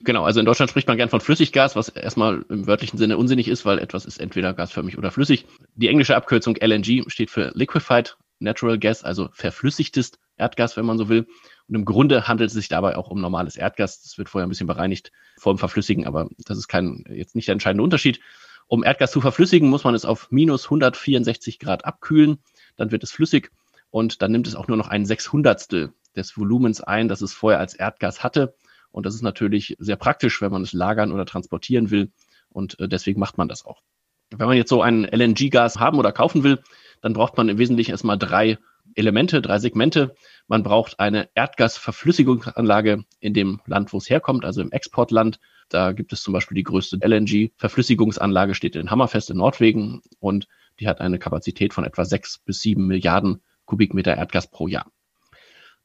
Genau, 0.00 0.24
also 0.24 0.40
in 0.40 0.46
Deutschland 0.46 0.70
spricht 0.70 0.88
man 0.88 0.98
gern 0.98 1.08
von 1.08 1.20
Flüssiggas, 1.20 1.74
was 1.74 1.88
erstmal 1.88 2.44
im 2.50 2.66
wörtlichen 2.66 2.98
Sinne 2.98 3.16
unsinnig 3.16 3.48
ist, 3.48 3.64
weil 3.64 3.78
etwas 3.78 4.04
ist 4.04 4.18
entweder 4.18 4.52
gasförmig 4.52 4.98
oder 4.98 5.10
flüssig. 5.10 5.46
Die 5.74 5.88
englische 5.88 6.16
Abkürzung 6.16 6.56
LNG 6.56 7.04
steht 7.08 7.30
für 7.30 7.50
Liquefied 7.54 8.16
Natural 8.38 8.78
Gas, 8.78 9.04
also 9.04 9.28
verflüssigtes 9.32 10.12
Erdgas, 10.36 10.76
wenn 10.76 10.86
man 10.86 10.98
so 10.98 11.08
will. 11.08 11.26
Und 11.68 11.74
im 11.74 11.84
Grunde 11.84 12.28
handelt 12.28 12.48
es 12.48 12.54
sich 12.54 12.68
dabei 12.68 12.96
auch 12.96 13.10
um 13.10 13.20
normales 13.20 13.56
Erdgas. 13.56 14.02
Das 14.02 14.18
wird 14.18 14.28
vorher 14.28 14.46
ein 14.46 14.50
bisschen 14.50 14.66
bereinigt 14.66 15.12
vor 15.38 15.54
dem 15.54 15.58
Verflüssigen, 15.58 16.06
aber 16.06 16.28
das 16.38 16.58
ist 16.58 16.68
kein, 16.68 17.04
jetzt 17.08 17.34
nicht 17.34 17.48
der 17.48 17.54
entscheidende 17.54 17.82
Unterschied. 17.82 18.20
Um 18.68 18.84
Erdgas 18.84 19.12
zu 19.12 19.20
verflüssigen, 19.20 19.68
muss 19.68 19.84
man 19.84 19.94
es 19.94 20.04
auf 20.04 20.30
minus 20.30 20.64
164 20.64 21.58
Grad 21.58 21.84
abkühlen. 21.84 22.38
Dann 22.76 22.90
wird 22.90 23.04
es 23.04 23.12
flüssig 23.12 23.50
und 23.90 24.22
dann 24.22 24.32
nimmt 24.32 24.46
es 24.46 24.56
auch 24.56 24.68
nur 24.68 24.76
noch 24.76 24.88
ein 24.88 25.06
Sechshundertstel 25.06 25.92
des 26.16 26.36
Volumens 26.36 26.80
ein, 26.80 27.08
das 27.08 27.22
es 27.22 27.32
vorher 27.32 27.60
als 27.60 27.74
Erdgas 27.74 28.22
hatte. 28.22 28.54
Und 28.90 29.06
das 29.06 29.14
ist 29.14 29.22
natürlich 29.22 29.76
sehr 29.78 29.96
praktisch, 29.96 30.40
wenn 30.40 30.50
man 30.50 30.62
es 30.62 30.72
lagern 30.72 31.12
oder 31.12 31.26
transportieren 31.26 31.90
will. 31.90 32.10
Und 32.48 32.80
äh, 32.80 32.88
deswegen 32.88 33.20
macht 33.20 33.38
man 33.38 33.48
das 33.48 33.64
auch. 33.64 33.82
Wenn 34.30 34.48
man 34.48 34.56
jetzt 34.56 34.70
so 34.70 34.82
ein 34.82 35.04
LNG-Gas 35.04 35.78
haben 35.78 35.98
oder 35.98 36.12
kaufen 36.12 36.42
will, 36.42 36.60
dann 37.02 37.12
braucht 37.12 37.36
man 37.36 37.48
im 37.48 37.58
Wesentlichen 37.58 37.92
erstmal 37.92 38.18
drei 38.18 38.58
Elemente, 38.94 39.42
drei 39.42 39.58
Segmente. 39.58 40.14
Man 40.48 40.62
braucht 40.62 41.00
eine 41.00 41.28
Erdgasverflüssigungsanlage 41.34 43.04
in 43.20 43.34
dem 43.34 43.60
Land, 43.66 43.92
wo 43.92 43.98
es 43.98 44.08
herkommt, 44.08 44.44
also 44.44 44.60
im 44.60 44.72
Exportland. 44.72 45.38
Da 45.68 45.92
gibt 45.92 46.12
es 46.12 46.22
zum 46.22 46.32
Beispiel 46.32 46.54
die 46.54 46.62
größte 46.62 46.98
LNG-Verflüssigungsanlage, 47.02 48.54
steht 48.54 48.76
in 48.76 48.90
Hammerfest 48.90 49.30
in 49.30 49.38
Nordwegen 49.38 50.02
und 50.20 50.46
die 50.78 50.88
hat 50.88 51.00
eine 51.00 51.18
Kapazität 51.18 51.74
von 51.74 51.84
etwa 51.84 52.04
sechs 52.04 52.38
bis 52.38 52.60
sieben 52.60 52.86
Milliarden 52.86 53.42
Kubikmeter 53.64 54.16
Erdgas 54.16 54.48
pro 54.50 54.68
Jahr. 54.68 54.90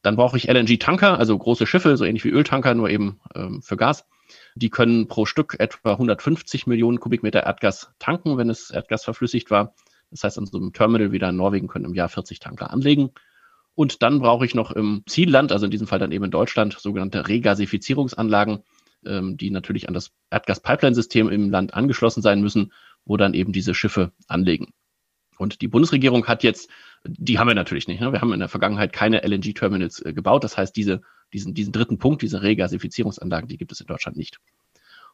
Dann 0.02 0.16
brauche 0.16 0.36
ich 0.36 0.48
LNG-Tanker, 0.48 1.18
also 1.18 1.36
große 1.36 1.66
Schiffe, 1.66 1.96
so 1.96 2.04
ähnlich 2.04 2.24
wie 2.24 2.30
Öltanker, 2.30 2.74
nur 2.74 2.90
eben 2.90 3.20
ähm, 3.34 3.62
für 3.62 3.76
Gas. 3.76 4.04
Die 4.54 4.70
können 4.70 5.08
pro 5.08 5.26
Stück 5.26 5.56
etwa 5.58 5.92
150 5.92 6.66
Millionen 6.66 6.98
Kubikmeter 6.98 7.44
Erdgas 7.44 7.92
tanken, 7.98 8.36
wenn 8.36 8.50
es 8.50 8.70
Erdgas 8.70 9.04
verflüssigt 9.04 9.50
war. 9.50 9.74
Das 10.12 10.24
heißt, 10.24 10.38
an 10.38 10.46
so 10.46 10.58
einem 10.58 10.72
Terminal 10.72 11.12
wieder 11.12 11.28
in 11.28 11.36
Norwegen 11.36 11.68
können 11.68 11.86
im 11.86 11.94
Jahr 11.94 12.08
40 12.08 12.38
Tanker 12.38 12.70
anlegen. 12.70 13.10
Und 13.74 14.02
dann 14.02 14.20
brauche 14.20 14.44
ich 14.44 14.54
noch 14.54 14.70
im 14.70 15.02
Zielland, 15.06 15.50
also 15.50 15.64
in 15.64 15.70
diesem 15.70 15.86
Fall 15.86 15.98
dann 15.98 16.12
eben 16.12 16.24
in 16.24 16.30
Deutschland, 16.30 16.78
sogenannte 16.78 17.26
Regasifizierungsanlagen, 17.26 18.62
ähm, 19.06 19.36
die 19.36 19.50
natürlich 19.50 19.88
an 19.88 19.94
das 19.94 20.12
Erdgas-Pipeline-System 20.30 21.28
im 21.30 21.50
Land 21.50 21.74
angeschlossen 21.74 22.22
sein 22.22 22.40
müssen, 22.40 22.72
wo 23.04 23.16
dann 23.16 23.34
eben 23.34 23.52
diese 23.52 23.74
Schiffe 23.74 24.12
anlegen. 24.28 24.72
Und 25.38 25.62
die 25.62 25.68
Bundesregierung 25.68 26.26
hat 26.26 26.42
jetzt, 26.42 26.70
die 27.04 27.38
haben 27.38 27.48
wir 27.48 27.54
natürlich 27.54 27.88
nicht. 27.88 28.00
Ne? 28.00 28.12
Wir 28.12 28.20
haben 28.20 28.32
in 28.32 28.38
der 28.38 28.48
Vergangenheit 28.48 28.92
keine 28.92 29.22
LNG-Terminals 29.26 30.04
äh, 30.04 30.12
gebaut. 30.12 30.44
Das 30.44 30.56
heißt, 30.56 30.76
diese, 30.76 31.00
diesen, 31.32 31.54
diesen 31.54 31.72
dritten 31.72 31.98
Punkt, 31.98 32.22
diese 32.22 32.42
Regasifizierungsanlagen, 32.42 33.48
die 33.48 33.56
gibt 33.56 33.72
es 33.72 33.80
in 33.80 33.86
Deutschland 33.86 34.16
nicht. 34.16 34.38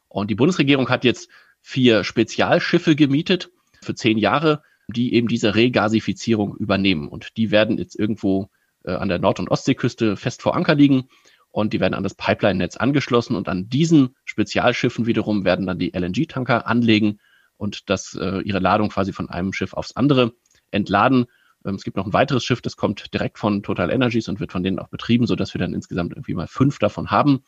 Und 0.09 0.29
die 0.29 0.35
Bundesregierung 0.35 0.89
hat 0.89 1.05
jetzt 1.05 1.29
vier 1.61 2.03
Spezialschiffe 2.03 2.95
gemietet 2.95 3.51
für 3.81 3.95
zehn 3.95 4.17
Jahre, 4.17 4.63
die 4.93 5.13
eben 5.13 5.27
diese 5.27 5.55
Regasifizierung 5.55 6.55
übernehmen. 6.55 7.07
Und 7.07 7.37
die 7.37 7.51
werden 7.51 7.77
jetzt 7.77 7.97
irgendwo 7.97 8.49
äh, 8.83 8.91
an 8.91 9.09
der 9.09 9.19
Nord- 9.19 9.39
und 9.39 9.49
Ostseeküste 9.49 10.15
fest 10.15 10.41
vor 10.41 10.55
Anker 10.55 10.75
liegen 10.75 11.09
und 11.51 11.73
die 11.73 11.79
werden 11.79 11.93
an 11.93 12.03
das 12.03 12.13
Pipeline-Netz 12.13 12.77
angeschlossen 12.77 13.35
und 13.35 13.49
an 13.49 13.69
diesen 13.69 14.15
Spezialschiffen 14.25 15.05
wiederum 15.05 15.45
werden 15.45 15.65
dann 15.65 15.79
die 15.79 15.93
LNG-Tanker 15.93 16.67
anlegen 16.67 17.19
und 17.57 17.89
das 17.89 18.15
äh, 18.19 18.41
ihre 18.41 18.59
Ladung 18.59 18.89
quasi 18.89 19.13
von 19.13 19.29
einem 19.29 19.53
Schiff 19.53 19.73
aufs 19.73 19.95
andere 19.95 20.33
entladen. 20.71 21.25
Ähm, 21.65 21.75
es 21.75 21.83
gibt 21.83 21.97
noch 21.97 22.05
ein 22.05 22.13
weiteres 22.13 22.43
Schiff, 22.43 22.61
das 22.61 22.77
kommt 22.77 23.13
direkt 23.13 23.39
von 23.39 23.63
Total 23.63 23.89
Energies 23.89 24.29
und 24.29 24.39
wird 24.39 24.51
von 24.51 24.63
denen 24.63 24.79
auch 24.79 24.89
betrieben, 24.89 25.27
so 25.27 25.35
dass 25.35 25.53
wir 25.53 25.59
dann 25.59 25.73
insgesamt 25.73 26.13
irgendwie 26.13 26.35
mal 26.35 26.47
fünf 26.47 26.79
davon 26.79 27.11
haben. 27.11 27.43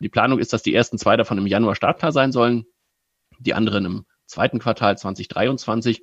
Die 0.00 0.10
Planung 0.10 0.38
ist, 0.38 0.52
dass 0.52 0.62
die 0.62 0.74
ersten 0.74 0.98
zwei 0.98 1.16
davon 1.16 1.38
im 1.38 1.46
Januar 1.46 1.74
startklar 1.74 2.12
sein 2.12 2.30
sollen, 2.30 2.66
die 3.38 3.54
anderen 3.54 3.86
im 3.86 4.06
zweiten 4.26 4.58
Quartal 4.58 4.98
2023 4.98 6.02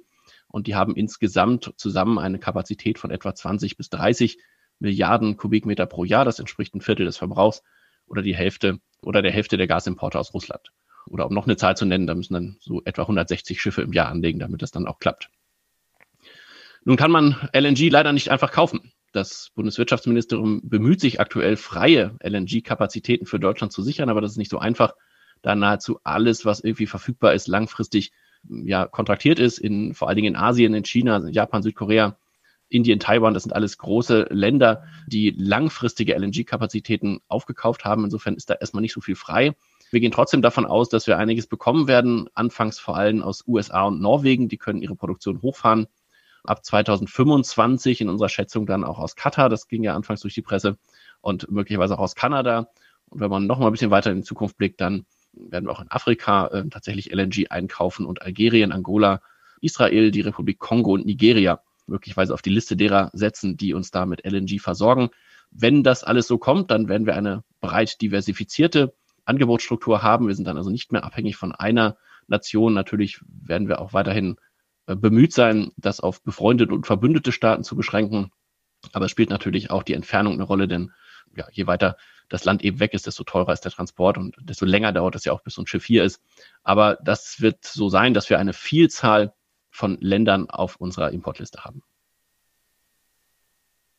und 0.53 0.67
die 0.67 0.75
haben 0.75 0.95
insgesamt 0.95 1.73
zusammen 1.77 2.19
eine 2.19 2.37
Kapazität 2.37 2.99
von 2.99 3.09
etwa 3.09 3.33
20 3.33 3.75
bis 3.75 3.89
30 3.89 4.37
Milliarden 4.79 5.35
Kubikmeter 5.35 5.87
pro 5.87 6.03
Jahr. 6.03 6.25
Das 6.25 6.39
entspricht 6.39 6.75
ein 6.75 6.81
Viertel 6.81 7.05
des 7.05 7.17
Verbrauchs 7.17 7.63
oder 8.05 8.21
die 8.21 8.35
Hälfte 8.35 8.79
oder 9.01 9.21
der 9.21 9.31
Hälfte 9.31 9.57
der 9.57 9.67
Gasimporte 9.67 10.19
aus 10.19 10.33
Russland 10.33 10.71
oder 11.07 11.25
um 11.27 11.33
noch 11.33 11.45
eine 11.45 11.57
Zahl 11.57 11.75
zu 11.75 11.85
nennen, 11.85 12.07
da 12.07 12.15
müssen 12.15 12.33
dann 12.33 12.57
so 12.59 12.81
etwa 12.85 13.03
160 13.03 13.59
Schiffe 13.59 13.81
im 13.81 13.93
Jahr 13.93 14.09
anlegen, 14.09 14.39
damit 14.39 14.61
das 14.61 14.71
dann 14.71 14.87
auch 14.87 14.99
klappt. 14.99 15.29
Nun 16.85 16.97
kann 16.97 17.11
man 17.11 17.49
LNG 17.53 17.89
leider 17.89 18.13
nicht 18.13 18.29
einfach 18.29 18.51
kaufen. 18.51 18.91
Das 19.11 19.51
Bundeswirtschaftsministerium 19.55 20.61
bemüht 20.63 20.99
sich 20.99 21.19
aktuell, 21.19 21.55
freie 21.55 22.17
LNG-Kapazitäten 22.21 23.25
für 23.25 23.39
Deutschland 23.39 23.71
zu 23.71 23.81
sichern, 23.81 24.09
aber 24.09 24.21
das 24.21 24.31
ist 24.31 24.37
nicht 24.37 24.51
so 24.51 24.59
einfach, 24.59 24.93
da 25.41 25.55
nahezu 25.55 25.99
alles, 26.03 26.45
was 26.45 26.61
irgendwie 26.61 26.87
verfügbar 26.87 27.33
ist, 27.33 27.47
langfristig 27.47 28.11
ja, 28.49 28.85
kontraktiert 28.85 29.39
ist, 29.39 29.57
in, 29.57 29.93
vor 29.93 30.07
allen 30.07 30.15
Dingen 30.15 30.35
in 30.35 30.39
Asien, 30.39 30.73
in 30.73 30.83
China, 30.83 31.27
Japan, 31.29 31.63
Südkorea, 31.63 32.17
Indien, 32.69 32.99
Taiwan, 32.99 33.33
das 33.33 33.43
sind 33.43 33.53
alles 33.53 33.77
große 33.77 34.27
Länder, 34.31 34.83
die 35.07 35.29
langfristige 35.37 36.15
LNG-Kapazitäten 36.15 37.19
aufgekauft 37.27 37.85
haben. 37.85 38.03
Insofern 38.03 38.35
ist 38.35 38.49
da 38.49 38.55
erstmal 38.55 38.81
nicht 38.81 38.93
so 38.93 39.01
viel 39.01 39.15
frei. 39.15 39.55
Wir 39.91 39.99
gehen 39.99 40.11
trotzdem 40.11 40.41
davon 40.41 40.65
aus, 40.65 40.89
dass 40.89 41.05
wir 41.05 41.19
einiges 41.19 41.45
bekommen 41.45 41.87
werden, 41.87 42.27
anfangs 42.33 42.79
vor 42.79 42.97
allem 42.97 43.21
aus 43.21 43.43
USA 43.47 43.83
und 43.83 44.01
Norwegen. 44.01 44.49
Die 44.49 44.57
können 44.57 44.81
ihre 44.81 44.95
Produktion 44.95 45.41
hochfahren. 45.43 45.87
Ab 46.43 46.65
2025 46.65 48.01
in 48.01 48.09
unserer 48.09 48.29
Schätzung 48.29 48.65
dann 48.65 48.83
auch 48.83 48.97
aus 48.97 49.15
Katar. 49.15 49.49
Das 49.49 49.67
ging 49.67 49.83
ja 49.83 49.95
anfangs 49.95 50.21
durch 50.21 50.33
die 50.33 50.41
Presse 50.41 50.77
und 51.21 51.49
möglicherweise 51.51 51.93
auch 51.93 52.01
aus 52.01 52.15
Kanada. 52.15 52.69
Und 53.09 53.19
wenn 53.19 53.29
man 53.29 53.45
noch 53.45 53.59
mal 53.59 53.67
ein 53.67 53.71
bisschen 53.71 53.91
weiter 53.91 54.09
in 54.09 54.17
die 54.17 54.23
Zukunft 54.23 54.57
blickt, 54.57 54.81
dann 54.81 55.05
werden 55.33 55.65
wir 55.65 55.71
auch 55.71 55.81
in 55.81 55.91
Afrika 55.91 56.47
äh, 56.47 56.67
tatsächlich 56.69 57.11
LNG 57.13 57.47
einkaufen 57.49 58.05
und 58.05 58.21
Algerien, 58.21 58.71
Angola, 58.71 59.21
Israel, 59.61 60.11
die 60.11 60.21
Republik 60.21 60.59
Kongo 60.59 60.93
und 60.93 61.05
Nigeria 61.05 61.61
möglicherweise 61.87 62.33
auf 62.33 62.41
die 62.41 62.49
Liste 62.49 62.77
derer 62.77 63.09
setzen, 63.13 63.57
die 63.57 63.73
uns 63.73 63.91
da 63.91 64.05
mit 64.05 64.25
LNG 64.25 64.59
versorgen. 64.59 65.09
Wenn 65.51 65.83
das 65.83 66.03
alles 66.03 66.27
so 66.27 66.37
kommt, 66.37 66.71
dann 66.71 66.87
werden 66.87 67.05
wir 67.05 67.15
eine 67.15 67.43
breit 67.59 68.01
diversifizierte 68.01 68.93
Angebotsstruktur 69.25 70.01
haben. 70.01 70.27
Wir 70.27 70.35
sind 70.35 70.45
dann 70.45 70.57
also 70.57 70.69
nicht 70.69 70.91
mehr 70.91 71.03
abhängig 71.03 71.35
von 71.35 71.51
einer 71.51 71.97
Nation. 72.27 72.73
Natürlich 72.73 73.19
werden 73.27 73.67
wir 73.67 73.79
auch 73.79 73.93
weiterhin 73.93 74.37
äh, 74.87 74.95
bemüht 74.95 75.33
sein, 75.33 75.71
das 75.77 75.99
auf 75.99 76.23
befreundete 76.23 76.73
und 76.73 76.87
verbündete 76.87 77.31
Staaten 77.31 77.63
zu 77.63 77.75
beschränken. 77.75 78.31
Aber 78.91 79.05
es 79.05 79.11
spielt 79.11 79.29
natürlich 79.29 79.71
auch 79.71 79.83
die 79.83 79.93
Entfernung 79.93 80.33
eine 80.33 80.43
Rolle, 80.43 80.67
denn 80.67 80.91
ja, 81.35 81.47
je 81.51 81.67
weiter 81.67 81.97
das 82.29 82.45
Land 82.45 82.63
eben 82.63 82.79
weg 82.79 82.93
ist, 82.93 83.05
desto 83.05 83.23
teurer 83.23 83.53
ist 83.53 83.61
der 83.61 83.71
Transport 83.71 84.17
und 84.17 84.35
desto 84.41 84.65
länger 84.65 84.91
dauert 84.91 85.15
es 85.15 85.25
ja 85.25 85.33
auch, 85.33 85.41
bis 85.41 85.55
so 85.55 85.61
ein 85.61 85.67
Schiff 85.67 85.85
hier 85.85 86.03
ist. 86.03 86.21
Aber 86.63 86.97
das 87.03 87.41
wird 87.41 87.63
so 87.63 87.89
sein, 87.89 88.13
dass 88.13 88.29
wir 88.29 88.39
eine 88.39 88.53
Vielzahl 88.53 89.33
von 89.69 89.97
Ländern 89.99 90.49
auf 90.49 90.77
unserer 90.77 91.11
Importliste 91.11 91.63
haben. 91.63 91.83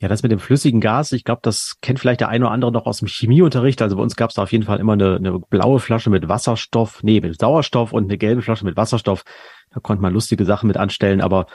Ja, 0.01 0.09
das 0.09 0.23
mit 0.23 0.33
dem 0.33 0.39
flüssigen 0.39 0.81
Gas, 0.81 1.13
ich 1.13 1.25
glaube, 1.25 1.41
das 1.43 1.79
kennt 1.81 1.99
vielleicht 1.99 2.21
der 2.21 2.29
eine 2.29 2.45
oder 2.45 2.53
andere 2.53 2.73
noch 2.73 2.87
aus 2.87 2.99
dem 2.99 3.09
Chemieunterricht. 3.09 3.81
Also 3.81 3.97
bei 3.97 4.03
uns 4.03 4.17
gab 4.17 4.31
es 4.31 4.37
da 4.37 4.43
auf 4.43 4.53
jeden 4.53 4.65
Fall 4.65 4.81
immer 4.81 4.95
eine, 4.95 5.17
eine 5.17 5.39
blaue 5.39 5.79
Flasche 5.81 6.11
mit 6.11 6.29
Wasserstoff, 6.29 7.03
nee, 7.03 7.21
mit 7.21 7.41
Sauerstoff 7.41 7.93
und 7.93 8.05
eine 8.05 8.19
gelbe 8.19 8.43
Flasche 8.43 8.65
mit 8.65 8.77
Wasserstoff. 8.77 9.25
Da 9.71 9.81
konnte 9.81 10.03
man 10.03 10.13
lustige 10.13 10.45
Sachen 10.45 10.67
mit 10.67 10.77
anstellen, 10.77 11.21
aber 11.21 11.47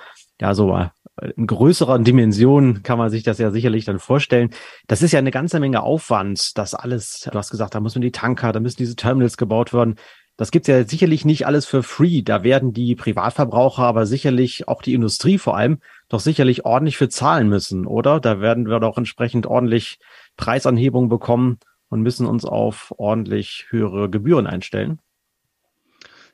ja, 0.41 0.53
so 0.53 0.75
äh, 0.75 0.89
in 1.35 1.47
größerer 1.47 1.99
Dimension 1.99 2.83
kann 2.83 2.97
man 2.97 3.09
sich 3.09 3.23
das 3.23 3.37
ja 3.39 3.51
sicherlich 3.51 3.85
dann 3.85 3.99
vorstellen. 3.99 4.51
Das 4.87 5.01
ist 5.01 5.11
ja 5.11 5.19
eine 5.19 5.31
ganze 5.31 5.59
Menge 5.59 5.83
Aufwand, 5.83 6.57
das 6.57 6.73
alles, 6.73 7.27
du 7.31 7.37
hast 7.37 7.51
gesagt, 7.51 7.75
da 7.75 7.79
müssen 7.79 8.01
die 8.01 8.11
Tanker, 8.11 8.51
da 8.51 8.59
müssen 8.59 8.77
diese 8.77 8.95
Terminals 8.95 9.37
gebaut 9.37 9.73
werden. 9.73 9.95
Das 10.37 10.51
gibt's 10.51 10.69
ja 10.69 10.87
sicherlich 10.87 11.25
nicht 11.25 11.45
alles 11.45 11.65
für 11.65 11.83
free. 11.83 12.21
Da 12.21 12.43
werden 12.43 12.71
die 12.71 12.95
Privatverbraucher, 12.95 13.83
aber 13.83 14.05
sicherlich 14.05 14.69
auch 14.69 14.81
die 14.81 14.93
Industrie 14.93 15.37
vor 15.37 15.57
allem 15.57 15.79
doch 16.07 16.21
sicherlich 16.21 16.63
ordentlich 16.63 16.95
für 16.95 17.09
zahlen 17.09 17.49
müssen, 17.49 17.85
oder? 17.85 18.21
Da 18.21 18.39
werden 18.39 18.65
wir 18.69 18.79
doch 18.79 18.97
entsprechend 18.97 19.47
ordentlich 19.47 19.99
Preisanhebungen 20.37 21.09
bekommen 21.09 21.59
und 21.89 22.03
müssen 22.03 22.25
uns 22.25 22.45
auf 22.45 22.93
ordentlich 22.97 23.65
höhere 23.69 24.09
Gebühren 24.09 24.47
einstellen. 24.47 25.01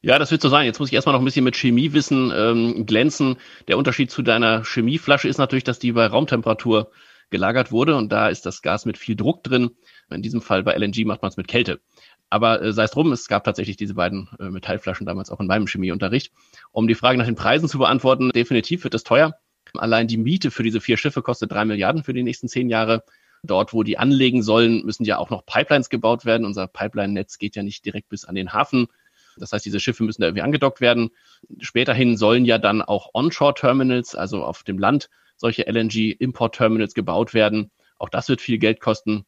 Ja, 0.05 0.19
das 0.19 0.29
wird 0.29 0.43
so 0.43 0.49
sein. 0.49 0.67
Jetzt 0.67 0.77
muss 0.77 0.89
ich 0.89 0.93
erstmal 0.93 1.13
noch 1.13 1.21
ein 1.21 1.25
bisschen 1.25 1.43
mit 1.43 1.55
Chemiewissen 1.55 2.31
ähm, 2.31 2.85
glänzen. 2.85 3.37
Der 3.67 3.75
Unterschied 3.75 4.11
zu 4.11 4.21
deiner 4.21 4.63
Chemieflasche 4.63 5.27
ist 5.27 5.39
natürlich, 5.39 5.63
dass 5.63 5.79
die 5.79 5.93
bei 5.93 6.05
Raumtemperatur 6.05 6.91
gelagert 7.31 7.71
wurde 7.71 7.95
und 7.95 8.11
da 8.11 8.29
ist 8.29 8.45
das 8.45 8.61
Gas 8.61 8.85
mit 8.85 8.99
viel 8.99 9.15
Druck 9.15 9.41
drin. 9.43 9.71
In 10.11 10.21
diesem 10.21 10.41
Fall 10.41 10.61
bei 10.61 10.75
LNG 10.77 11.05
macht 11.05 11.23
man 11.23 11.29
es 11.29 11.37
mit 11.37 11.47
Kälte. 11.47 11.81
Aber 12.29 12.61
äh, 12.61 12.71
sei 12.71 12.83
es 12.83 12.91
drum, 12.91 13.11
es 13.13 13.27
gab 13.27 13.45
tatsächlich 13.45 13.77
diese 13.77 13.95
beiden 13.95 14.29
äh, 14.39 14.51
Metallflaschen 14.51 15.07
damals 15.07 15.31
auch 15.31 15.39
in 15.39 15.47
meinem 15.47 15.65
Chemieunterricht. 15.65 16.31
Um 16.71 16.87
die 16.87 16.93
Frage 16.93 17.17
nach 17.17 17.25
den 17.25 17.33
Preisen 17.33 17.67
zu 17.67 17.79
beantworten, 17.79 18.29
definitiv 18.29 18.83
wird 18.83 18.93
es 18.93 19.03
teuer. 19.03 19.33
Allein 19.73 20.05
die 20.05 20.17
Miete 20.17 20.51
für 20.51 20.61
diese 20.61 20.81
vier 20.81 20.97
Schiffe 20.97 21.23
kostet 21.23 21.51
drei 21.51 21.65
Milliarden 21.65 22.03
für 22.03 22.13
die 22.13 22.21
nächsten 22.21 22.47
zehn 22.47 22.69
Jahre. 22.69 23.03
Dort, 23.41 23.73
wo 23.73 23.81
die 23.81 23.97
anlegen 23.97 24.43
sollen, 24.43 24.85
müssen 24.85 25.03
ja 25.03 25.17
auch 25.17 25.31
noch 25.31 25.47
Pipelines 25.47 25.89
gebaut 25.89 26.25
werden. 26.25 26.45
Unser 26.45 26.67
Pipeline-Netz 26.67 27.39
geht 27.39 27.55
ja 27.55 27.63
nicht 27.63 27.85
direkt 27.85 28.09
bis 28.09 28.25
an 28.25 28.35
den 28.35 28.53
Hafen. 28.53 28.87
Das 29.37 29.51
heißt, 29.51 29.65
diese 29.65 29.79
Schiffe 29.79 30.03
müssen 30.03 30.21
da 30.21 30.27
irgendwie 30.27 30.43
angedockt 30.43 30.81
werden. 30.81 31.11
Späterhin 31.59 32.17
sollen 32.17 32.45
ja 32.45 32.57
dann 32.57 32.81
auch 32.81 33.09
Onshore-Terminals, 33.13 34.15
also 34.15 34.43
auf 34.43 34.63
dem 34.63 34.79
Land, 34.79 35.09
solche 35.37 35.67
LNG-Import-Terminals 35.67 36.93
gebaut 36.93 37.33
werden. 37.33 37.71
Auch 37.97 38.09
das 38.09 38.29
wird 38.29 38.41
viel 38.41 38.57
Geld 38.57 38.79
kosten. 38.79 39.25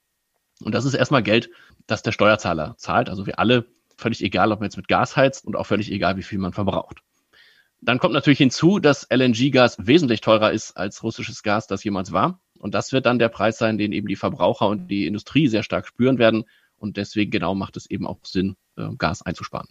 Und 0.63 0.73
das 0.73 0.85
ist 0.85 0.93
erstmal 0.93 1.23
Geld, 1.23 1.49
das 1.85 2.01
der 2.03 2.11
Steuerzahler 2.11 2.75
zahlt. 2.77 3.09
Also 3.09 3.25
wir 3.25 3.39
alle, 3.39 3.65
völlig 3.97 4.23
egal, 4.23 4.51
ob 4.51 4.59
man 4.59 4.67
jetzt 4.67 4.77
mit 4.77 4.87
Gas 4.87 5.15
heizt 5.15 5.45
und 5.45 5.55
auch 5.55 5.65
völlig 5.65 5.91
egal, 5.91 6.17
wie 6.17 6.23
viel 6.23 6.39
man 6.39 6.53
verbraucht. 6.53 7.01
Dann 7.81 7.99
kommt 7.99 8.13
natürlich 8.13 8.39
hinzu, 8.39 8.79
dass 8.79 9.07
LNG-Gas 9.09 9.77
wesentlich 9.79 10.21
teurer 10.21 10.51
ist 10.51 10.75
als 10.75 11.03
russisches 11.03 11.43
Gas, 11.43 11.67
das 11.67 11.83
jemals 11.83 12.11
war. 12.11 12.41
Und 12.57 12.73
das 12.73 12.91
wird 12.91 13.05
dann 13.05 13.19
der 13.19 13.29
Preis 13.29 13.59
sein, 13.59 13.77
den 13.77 13.91
eben 13.91 14.07
die 14.07 14.15
Verbraucher 14.15 14.67
und 14.67 14.87
die 14.87 15.05
Industrie 15.05 15.47
sehr 15.47 15.61
stark 15.61 15.87
spüren 15.87 16.17
werden. 16.17 16.45
Und 16.77 16.97
deswegen 16.97 17.31
genau 17.31 17.53
macht 17.53 17.77
es 17.77 17.89
eben 17.89 18.07
auch 18.07 18.17
Sinn, 18.23 18.55
äh, 18.77 18.89
Gas 18.97 19.21
einzusparen. 19.21 19.67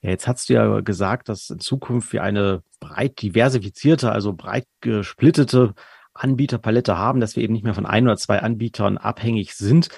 Ja, 0.00 0.10
jetzt 0.10 0.28
hast 0.28 0.48
du 0.48 0.54
ja 0.54 0.80
gesagt, 0.80 1.28
dass 1.28 1.50
in 1.50 1.58
Zukunft 1.58 2.12
wir 2.12 2.22
eine 2.22 2.62
breit 2.80 3.20
diversifizierte, 3.20 4.12
also 4.12 4.32
breit 4.32 4.66
gesplittete 4.80 5.74
Anbieterpalette 6.14 6.96
haben, 6.96 7.20
dass 7.20 7.36
wir 7.36 7.42
eben 7.42 7.52
nicht 7.52 7.64
mehr 7.64 7.74
von 7.74 7.86
ein 7.86 8.06
oder 8.06 8.16
zwei 8.16 8.40
Anbietern 8.40 8.98
abhängig 8.98 9.54
sind. 9.54 9.88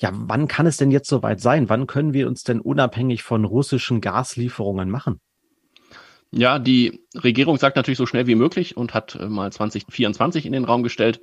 Ja, 0.00 0.10
wann 0.12 0.48
kann 0.48 0.66
es 0.66 0.76
denn 0.76 0.90
jetzt 0.90 1.08
soweit 1.08 1.40
sein? 1.40 1.68
Wann 1.68 1.86
können 1.86 2.12
wir 2.12 2.28
uns 2.28 2.42
denn 2.42 2.60
unabhängig 2.60 3.22
von 3.22 3.44
russischen 3.44 4.00
Gaslieferungen 4.00 4.90
machen? 4.90 5.20
Ja, 6.30 6.58
die 6.58 7.06
Regierung 7.14 7.56
sagt 7.56 7.76
natürlich 7.76 7.98
so 7.98 8.06
schnell 8.06 8.26
wie 8.26 8.34
möglich 8.34 8.76
und 8.76 8.92
hat 8.92 9.14
äh, 9.14 9.28
mal 9.28 9.50
2024 9.50 10.44
in 10.44 10.52
den 10.52 10.64
Raum 10.64 10.82
gestellt. 10.82 11.20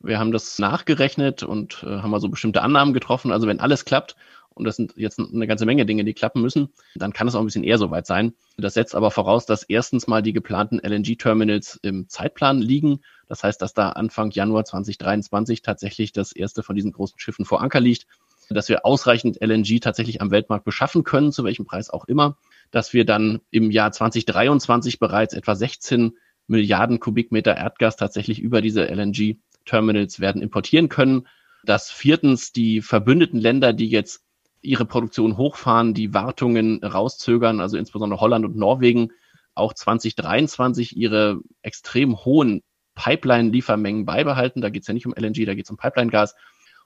Wir 0.00 0.18
haben 0.18 0.32
das 0.32 0.58
nachgerechnet 0.58 1.42
und 1.42 1.82
äh, 1.82 1.98
haben 1.98 2.10
mal 2.10 2.20
so 2.20 2.28
bestimmte 2.28 2.62
Annahmen 2.62 2.94
getroffen. 2.94 3.32
Also 3.32 3.46
wenn 3.46 3.60
alles 3.60 3.84
klappt, 3.84 4.16
und 4.56 4.64
das 4.64 4.76
sind 4.76 4.94
jetzt 4.96 5.18
eine 5.18 5.46
ganze 5.46 5.66
Menge 5.66 5.84
Dinge, 5.84 6.02
die 6.04 6.14
klappen 6.14 6.40
müssen, 6.40 6.70
dann 6.94 7.12
kann 7.12 7.28
es 7.28 7.34
auch 7.34 7.40
ein 7.40 7.44
bisschen 7.44 7.62
eher 7.62 7.76
soweit 7.76 8.06
sein. 8.06 8.32
Das 8.56 8.74
setzt 8.74 8.94
aber 8.94 9.10
voraus, 9.10 9.44
dass 9.44 9.62
erstens 9.62 10.06
mal 10.06 10.22
die 10.22 10.32
geplanten 10.32 10.80
LNG-Terminals 10.82 11.78
im 11.82 12.08
Zeitplan 12.08 12.58
liegen. 12.62 13.00
Das 13.28 13.44
heißt, 13.44 13.60
dass 13.60 13.74
da 13.74 13.90
Anfang 13.90 14.30
Januar 14.30 14.64
2023 14.64 15.60
tatsächlich 15.60 16.12
das 16.12 16.32
erste 16.32 16.62
von 16.62 16.74
diesen 16.74 16.92
großen 16.92 17.18
Schiffen 17.18 17.44
vor 17.44 17.60
Anker 17.60 17.80
liegt, 17.80 18.06
dass 18.48 18.70
wir 18.70 18.86
ausreichend 18.86 19.42
LNG 19.42 19.80
tatsächlich 19.80 20.22
am 20.22 20.30
Weltmarkt 20.30 20.64
beschaffen 20.64 21.04
können, 21.04 21.32
zu 21.32 21.44
welchem 21.44 21.66
Preis 21.66 21.90
auch 21.90 22.06
immer, 22.06 22.38
dass 22.70 22.94
wir 22.94 23.04
dann 23.04 23.40
im 23.50 23.70
Jahr 23.70 23.92
2023 23.92 24.98
bereits 24.98 25.34
etwa 25.34 25.54
16 25.54 26.16
Milliarden 26.46 26.98
Kubikmeter 26.98 27.56
Erdgas 27.56 27.96
tatsächlich 27.96 28.40
über 28.40 28.62
diese 28.62 28.84
LNG-Terminals 28.86 30.20
werden 30.20 30.40
importieren 30.40 30.88
können, 30.88 31.26
dass 31.64 31.90
viertens 31.90 32.52
die 32.52 32.80
verbündeten 32.80 33.40
Länder, 33.40 33.72
die 33.72 33.88
jetzt 33.88 34.22
ihre 34.66 34.84
Produktion 34.84 35.36
hochfahren, 35.36 35.94
die 35.94 36.12
Wartungen 36.12 36.82
rauszögern, 36.82 37.60
also 37.60 37.76
insbesondere 37.76 38.20
Holland 38.20 38.44
und 38.44 38.56
Norwegen, 38.56 39.12
auch 39.54 39.72
2023 39.72 40.96
ihre 40.96 41.40
extrem 41.62 42.24
hohen 42.24 42.62
Pipeline-Liefermengen 42.94 44.04
beibehalten. 44.04 44.60
Da 44.60 44.70
geht 44.70 44.82
es 44.82 44.88
ja 44.88 44.94
nicht 44.94 45.06
um 45.06 45.14
LNG, 45.16 45.46
da 45.46 45.54
geht 45.54 45.64
es 45.64 45.70
um 45.70 45.76
Pipeline-Gas. 45.76 46.34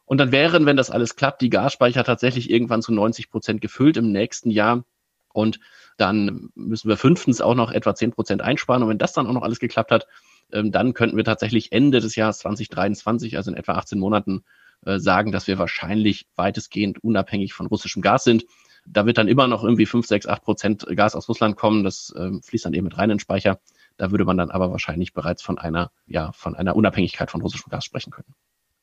Und 0.04 0.18
dann 0.18 0.32
wären, 0.32 0.66
wenn 0.66 0.76
das 0.76 0.90
alles 0.90 1.16
klappt, 1.16 1.40
die 1.40 1.50
Gasspeicher 1.50 2.04
tatsächlich 2.04 2.50
irgendwann 2.50 2.82
zu 2.82 2.92
90 2.92 3.30
Prozent 3.30 3.60
gefüllt 3.60 3.96
im 3.96 4.12
nächsten 4.12 4.50
Jahr. 4.50 4.84
Und 5.32 5.60
dann 5.96 6.50
müssen 6.54 6.88
wir 6.88 6.96
fünftens 6.96 7.40
auch 7.40 7.54
noch 7.54 7.70
etwa 7.70 7.94
10 7.94 8.12
Prozent 8.12 8.42
einsparen. 8.42 8.82
Und 8.82 8.88
wenn 8.88 8.98
das 8.98 9.12
dann 9.12 9.26
auch 9.26 9.32
noch 9.32 9.42
alles 9.42 9.60
geklappt 9.60 9.92
hat, 9.92 10.06
ähm, 10.52 10.72
dann 10.72 10.94
könnten 10.94 11.16
wir 11.16 11.24
tatsächlich 11.24 11.72
Ende 11.72 12.00
des 12.00 12.16
Jahres 12.16 12.38
2023, 12.40 13.36
also 13.36 13.50
in 13.50 13.56
etwa 13.56 13.74
18 13.74 13.98
Monaten, 13.98 14.44
äh, 14.84 14.98
sagen, 14.98 15.32
dass 15.32 15.46
wir 15.46 15.58
wahrscheinlich 15.58 16.26
weitestgehend 16.36 17.02
unabhängig 17.02 17.52
von 17.52 17.66
russischem 17.66 18.02
Gas 18.02 18.24
sind. 18.24 18.44
Da 18.86 19.06
wird 19.06 19.18
dann 19.18 19.28
immer 19.28 19.46
noch 19.46 19.62
irgendwie 19.62 19.86
5, 19.86 20.06
6, 20.06 20.26
8 20.26 20.42
Prozent 20.42 20.86
Gas 20.96 21.14
aus 21.14 21.28
Russland 21.28 21.56
kommen. 21.56 21.84
Das 21.84 22.14
ähm, 22.16 22.42
fließt 22.42 22.64
dann 22.64 22.72
eben 22.72 22.84
mit 22.84 22.96
rein 22.96 23.10
in 23.10 23.16
den 23.16 23.20
Speicher. 23.20 23.60
Da 23.96 24.10
würde 24.10 24.24
man 24.24 24.38
dann 24.38 24.50
aber 24.50 24.70
wahrscheinlich 24.70 25.12
bereits 25.12 25.42
von 25.42 25.58
einer, 25.58 25.90
ja, 26.06 26.32
von 26.32 26.54
einer 26.54 26.74
Unabhängigkeit 26.76 27.30
von 27.30 27.42
russischem 27.42 27.70
Gas 27.70 27.84
sprechen 27.84 28.10
können. 28.10 28.34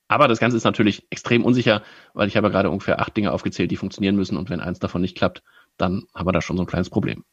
Aber 0.06 0.26
das 0.26 0.38
Ganze 0.38 0.56
ist 0.56 0.64
natürlich 0.64 1.06
extrem 1.10 1.44
unsicher, 1.44 1.82
weil 2.14 2.28
ich 2.28 2.36
habe 2.36 2.50
gerade 2.50 2.70
ungefähr 2.70 3.00
acht 3.00 3.16
Dinge 3.16 3.32
aufgezählt, 3.32 3.70
die 3.70 3.76
funktionieren 3.76 4.16
müssen. 4.16 4.38
Und 4.38 4.48
wenn 4.48 4.60
eins 4.60 4.78
davon 4.78 5.02
nicht 5.02 5.16
klappt, 5.16 5.42
dann 5.76 6.04
haben 6.14 6.26
wir 6.26 6.32
da 6.32 6.40
schon 6.40 6.56
so 6.56 6.62
ein 6.62 6.66
kleines 6.66 6.88
Problem. 6.88 7.24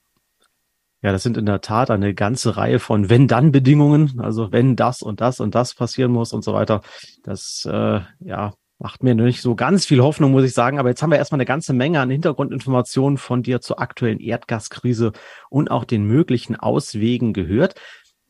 Ja, 1.05 1.11
das 1.11 1.21
sind 1.21 1.37
in 1.37 1.45
der 1.45 1.61
Tat 1.61 1.91
eine 1.91 2.15
ganze 2.15 2.57
Reihe 2.57 2.79
von 2.79 3.11
Wenn-Dann-Bedingungen. 3.11 4.19
Also 4.21 4.51
wenn 4.51 4.75
das 4.75 5.03
und 5.03 5.21
das 5.21 5.39
und 5.39 5.53
das 5.53 5.75
passieren 5.75 6.11
muss 6.11 6.33
und 6.33 6.43
so 6.43 6.55
weiter. 6.55 6.81
Das 7.21 7.63
äh, 7.71 7.99
ja, 8.21 8.55
macht 8.79 9.03
mir 9.03 9.13
nicht 9.13 9.43
so 9.43 9.53
ganz 9.53 9.85
viel 9.85 10.01
Hoffnung, 10.01 10.31
muss 10.31 10.45
ich 10.45 10.55
sagen. 10.55 10.79
Aber 10.79 10.89
jetzt 10.89 11.03
haben 11.03 11.11
wir 11.11 11.19
erstmal 11.19 11.37
eine 11.37 11.45
ganze 11.45 11.73
Menge 11.73 11.99
an 11.99 12.09
Hintergrundinformationen 12.09 13.19
von 13.19 13.43
dir 13.43 13.61
zur 13.61 13.79
aktuellen 13.79 14.19
Erdgaskrise 14.19 15.11
und 15.51 15.69
auch 15.69 15.83
den 15.83 16.05
möglichen 16.05 16.55
Auswegen 16.55 17.33
gehört. 17.33 17.75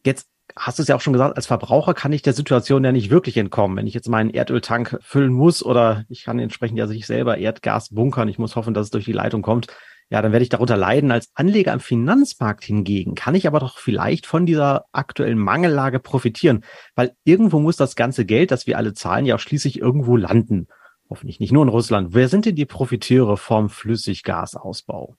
Jetzt 0.06 0.28
hast 0.58 0.78
du 0.78 0.82
es 0.82 0.90
ja 0.90 0.98
auch 0.98 1.02
schon 1.02 1.14
gesagt, 1.14 1.38
als 1.38 1.48
Verbraucher 1.48 1.94
kann 1.94 2.12
ich 2.12 2.24
der 2.24 2.34
Situation 2.34 2.84
ja 2.84 2.92
nicht 2.92 3.10
wirklich 3.10 3.38
entkommen. 3.38 3.78
Wenn 3.78 3.88
ich 3.88 3.94
jetzt 3.94 4.10
meinen 4.10 4.32
Erdöltank 4.32 5.00
füllen 5.02 5.32
muss 5.32 5.64
oder 5.64 6.04
ich 6.10 6.26
kann 6.26 6.40
entsprechend 6.40 6.78
ja 6.78 6.88
sich 6.88 7.08
selber 7.08 7.38
Erdgas 7.38 7.94
bunkern, 7.94 8.28
ich 8.28 8.38
muss 8.38 8.58
hoffen, 8.58 8.74
dass 8.74 8.88
es 8.88 8.92
durch 8.92 9.06
die 9.06 9.14
Leitung 9.14 9.44
kommt, 9.44 9.68
ja, 10.10 10.22
dann 10.22 10.32
werde 10.32 10.44
ich 10.44 10.50
darunter 10.50 10.78
leiden. 10.78 11.12
Als 11.12 11.32
Anleger 11.34 11.74
am 11.74 11.80
Finanzmarkt 11.80 12.64
hingegen 12.64 13.16
kann 13.16 13.36
ich 13.36 13.48
aber 13.48 13.60
doch 13.60 13.80
vielleicht 13.80 14.26
von 14.26 14.46
dieser 14.46 14.86
aktuellen 14.92 15.40
Mangellage 15.40 16.00
profitieren, 16.00 16.64
weil 16.96 17.16
irgendwo 17.24 17.60
muss 17.60 17.76
das 17.76 17.96
ganze 17.96 18.26
Geld, 18.26 18.52
das 18.52 18.68
wir 18.68 18.78
alle 18.78 18.94
zahlen, 18.94 19.26
ja 19.26 19.36
auch 19.36 19.40
schließlich 19.40 19.80
irgendwo 19.80 20.16
landen. 20.16 20.68
Hoffentlich 21.10 21.40
nicht 21.40 21.52
nur 21.52 21.64
in 21.64 21.70
Russland. 21.70 22.14
Wer 22.14 22.30
sind 22.30 22.46
denn 22.46 22.56
die 22.56 22.66
Profiteure 22.66 23.38
vom 23.38 23.70
Flüssiggasausbau? 23.70 25.16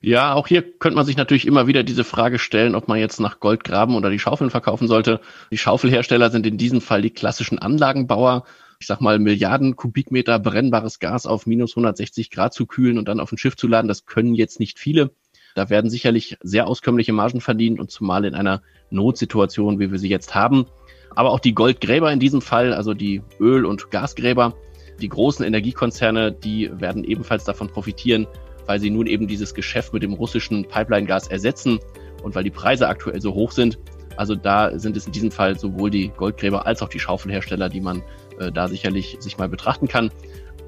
Ja, 0.00 0.34
auch 0.34 0.46
hier 0.48 0.60
könnte 0.78 0.96
man 0.96 1.06
sich 1.06 1.16
natürlich 1.16 1.46
immer 1.46 1.66
wieder 1.66 1.82
diese 1.82 2.04
Frage 2.04 2.38
stellen, 2.38 2.74
ob 2.74 2.88
man 2.88 2.98
jetzt 2.98 3.20
nach 3.20 3.40
Gold 3.40 3.64
graben 3.64 3.96
oder 3.96 4.10
die 4.10 4.18
Schaufeln 4.18 4.50
verkaufen 4.50 4.86
sollte. 4.86 5.20
Die 5.50 5.56
Schaufelhersteller 5.56 6.28
sind 6.28 6.46
in 6.46 6.58
diesem 6.58 6.82
Fall 6.82 7.00
die 7.00 7.10
klassischen 7.10 7.58
Anlagenbauer 7.58 8.44
ich 8.78 8.86
sag 8.86 9.00
mal, 9.00 9.18
Milliarden 9.18 9.76
Kubikmeter 9.76 10.38
brennbares 10.38 10.98
Gas 10.98 11.26
auf 11.26 11.46
minus 11.46 11.72
160 11.72 12.30
Grad 12.30 12.54
zu 12.54 12.66
kühlen 12.66 12.98
und 12.98 13.08
dann 13.08 13.20
auf 13.20 13.32
ein 13.32 13.38
Schiff 13.38 13.56
zu 13.56 13.68
laden, 13.68 13.88
das 13.88 14.06
können 14.06 14.34
jetzt 14.34 14.60
nicht 14.60 14.78
viele. 14.78 15.10
Da 15.54 15.70
werden 15.70 15.88
sicherlich 15.88 16.36
sehr 16.42 16.66
auskömmliche 16.66 17.12
Margen 17.12 17.40
verdient 17.40 17.78
und 17.78 17.90
zumal 17.90 18.24
in 18.24 18.34
einer 18.34 18.62
Notsituation, 18.90 19.78
wie 19.78 19.92
wir 19.92 19.98
sie 19.98 20.08
jetzt 20.08 20.34
haben. 20.34 20.66
Aber 21.14 21.30
auch 21.30 21.40
die 21.40 21.54
Goldgräber 21.54 22.12
in 22.12 22.18
diesem 22.18 22.42
Fall, 22.42 22.72
also 22.72 22.92
die 22.92 23.22
Öl- 23.38 23.64
und 23.66 23.90
Gasgräber, 23.90 24.54
die 25.00 25.08
großen 25.08 25.44
Energiekonzerne, 25.44 26.32
die 26.32 26.70
werden 26.80 27.04
ebenfalls 27.04 27.44
davon 27.44 27.68
profitieren, 27.68 28.26
weil 28.66 28.80
sie 28.80 28.90
nun 28.90 29.06
eben 29.06 29.28
dieses 29.28 29.54
Geschäft 29.54 29.92
mit 29.92 30.02
dem 30.02 30.12
russischen 30.12 30.66
Pipeline-Gas 30.66 31.28
ersetzen 31.28 31.78
und 32.22 32.34
weil 32.34 32.44
die 32.44 32.50
Preise 32.50 32.88
aktuell 32.88 33.20
so 33.20 33.34
hoch 33.34 33.52
sind. 33.52 33.78
Also 34.16 34.34
da 34.34 34.76
sind 34.78 34.96
es 34.96 35.06
in 35.06 35.12
diesem 35.12 35.30
Fall 35.30 35.58
sowohl 35.58 35.90
die 35.90 36.08
Goldgräber 36.08 36.66
als 36.66 36.82
auch 36.82 36.88
die 36.88 37.00
Schaufelhersteller, 37.00 37.68
die 37.68 37.80
man 37.80 38.02
äh, 38.38 38.52
da 38.52 38.68
sicherlich 38.68 39.16
sich 39.20 39.38
mal 39.38 39.48
betrachten 39.48 39.88
kann. 39.88 40.10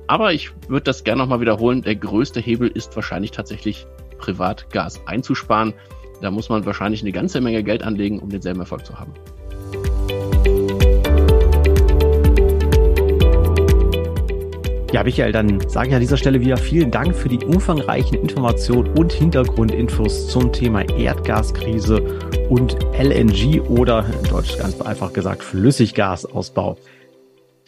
Aber 0.07 0.33
ich 0.33 0.53
würde 0.69 0.85
das 0.85 1.05
gerne 1.05 1.23
nochmal 1.23 1.41
wiederholen. 1.41 1.83
Der 1.83 1.97
größte 1.97 2.41
Hebel 2.41 2.69
ist 2.69 2.95
wahrscheinlich 2.95 3.33
tatsächlich 3.33 3.87
Privatgas 4.19 5.01
einzusparen. 5.07 5.75
Da 6.23 6.31
muss 6.31 6.49
man 6.49 6.65
wahrscheinlich 6.65 7.03
eine 7.03 7.13
ganze 7.13 7.41
Menge 7.41 7.63
Geld 7.63 7.83
anlegen, 7.83 8.21
um 8.21 8.31
denselben 8.31 8.61
Erfolg 8.61 8.87
zu 8.87 8.99
haben. 8.99 9.13
Ja, 14.93 15.03
Michael, 15.03 15.33
dann 15.33 15.61
sage 15.69 15.89
ich 15.89 15.95
an 15.95 16.01
dieser 16.01 16.17
Stelle 16.17 16.41
wieder 16.41 16.57
vielen 16.57 16.91
Dank 16.91 17.15
für 17.15 17.29
die 17.29 17.45
umfangreichen 17.45 18.17
Informationen 18.19 18.97
und 18.97 19.13
Hintergrundinfos 19.13 20.29
zum 20.29 20.53
Thema 20.53 20.89
Erdgaskrise 20.89 22.01
und 22.49 22.79
LNG 22.99 23.61
oder 23.69 24.07
in 24.07 24.31
Deutsch 24.31 24.57
ganz 24.57 24.81
einfach 24.81 25.13
gesagt 25.13 25.43
Flüssiggasausbau. 25.43 26.79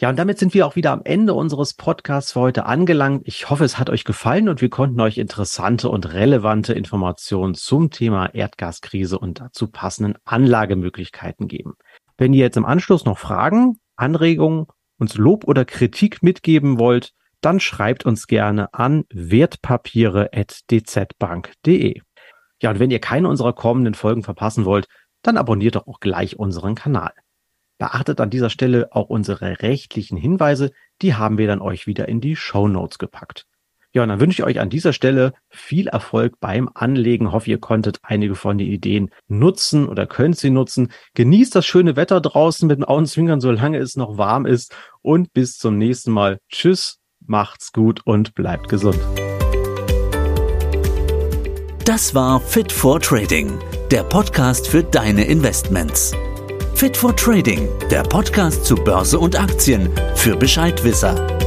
Ja, 0.01 0.07
und 0.07 0.17
damit 0.17 0.39
sind 0.39 0.53
wir 0.53 0.65
auch 0.65 0.77
wieder 0.77 0.93
am 0.93 1.01
Ende 1.03 1.33
unseres 1.33 1.73
Podcasts 1.73 2.31
für 2.31 2.39
heute 2.39 2.65
angelangt. 2.65 3.23
Ich 3.25 3.49
hoffe, 3.49 3.65
es 3.65 3.77
hat 3.77 3.89
euch 3.89 4.05
gefallen 4.05 4.47
und 4.47 4.61
wir 4.61 4.69
konnten 4.69 5.01
euch 5.01 5.17
interessante 5.17 5.89
und 5.89 6.13
relevante 6.13 6.71
Informationen 6.71 7.53
zum 7.53 7.91
Thema 7.91 8.27
Erdgaskrise 8.27 9.19
und 9.19 9.41
dazu 9.41 9.69
passenden 9.69 10.15
Anlagemöglichkeiten 10.23 11.49
geben. 11.49 11.73
Wenn 12.17 12.31
ihr 12.31 12.45
jetzt 12.45 12.55
im 12.55 12.63
Anschluss 12.63 13.03
noch 13.03 13.17
Fragen, 13.17 13.81
Anregungen, 13.97 14.67
uns 14.99 15.15
Lob 15.15 15.43
oder 15.43 15.65
Kritik 15.65 16.23
mitgeben 16.23 16.79
wollt, 16.79 17.11
dann 17.41 17.59
schreibt 17.59 18.05
uns 18.05 18.27
gerne 18.27 18.73
an 18.73 19.03
wertpapiere.dzbank.de. 19.09 22.01
Ja, 22.61 22.69
und 22.69 22.79
wenn 22.79 22.91
ihr 22.91 22.99
keine 22.99 23.27
unserer 23.27 23.51
kommenden 23.51 23.95
Folgen 23.95 24.23
verpassen 24.23 24.63
wollt, 24.63 24.87
dann 25.23 25.35
abonniert 25.35 25.75
doch 25.75 25.87
auch 25.87 25.99
gleich 25.99 26.39
unseren 26.39 26.75
Kanal. 26.75 27.11
Beachtet 27.79 28.19
an 28.19 28.29
dieser 28.29 28.49
Stelle 28.49 28.89
auch 28.91 29.09
unsere 29.09 29.61
rechtlichen 29.61 30.17
Hinweise, 30.17 30.71
die 31.01 31.15
haben 31.15 31.37
wir 31.37 31.47
dann 31.47 31.61
euch 31.61 31.87
wieder 31.87 32.09
in 32.09 32.19
die 32.19 32.35
Show 32.35 32.67
Notes 32.67 32.99
gepackt. 32.99 33.45
Ja, 33.93 34.03
und 34.03 34.09
dann 34.09 34.19
wünsche 34.19 34.41
ich 34.41 34.45
euch 34.45 34.59
an 34.59 34.69
dieser 34.69 34.91
Stelle 34.93 35.33
viel 35.47 35.87
Erfolg 35.87 36.39
beim 36.41 36.69
Anlegen. 36.75 37.31
Hoffe, 37.31 37.49
ihr 37.49 37.57
konntet 37.57 37.97
einige 38.03 38.35
von 38.35 38.57
den 38.57 38.67
Ideen 38.67 39.09
nutzen 39.27 39.87
oder 39.87 40.05
könnt 40.05 40.37
sie 40.37 40.51
nutzen. 40.51 40.91
Genießt 41.15 41.55
das 41.55 41.65
schöne 41.65 41.95
Wetter 41.95 42.21
draußen 42.21 42.67
mit 42.67 42.77
den 42.77 42.83
Augenzwinkern, 42.83 43.39
solange 43.39 43.79
es 43.79 43.95
noch 43.95 44.17
warm 44.17 44.45
ist. 44.45 44.75
Und 45.01 45.33
bis 45.33 45.57
zum 45.57 45.77
nächsten 45.77 46.11
Mal. 46.11 46.39
Tschüss, 46.49 46.99
macht's 47.25 47.71
gut 47.71 48.01
und 48.05 48.35
bleibt 48.35 48.67
gesund. 48.67 48.99
Das 51.85 52.13
war 52.13 52.41
Fit 52.41 52.71
for 52.71 52.99
Trading, 52.99 53.57
der 53.89 54.03
Podcast 54.03 54.67
für 54.67 54.83
deine 54.83 55.23
Investments. 55.23 56.13
Fit 56.79 56.95
for 56.95 57.13
Trading, 57.13 57.67
der 57.91 58.03
Podcast 58.03 58.63
zu 58.63 58.73
Börse 58.73 59.19
und 59.19 59.37
Aktien 59.37 59.89
für 60.15 60.37
Bescheidwisser. 60.37 61.38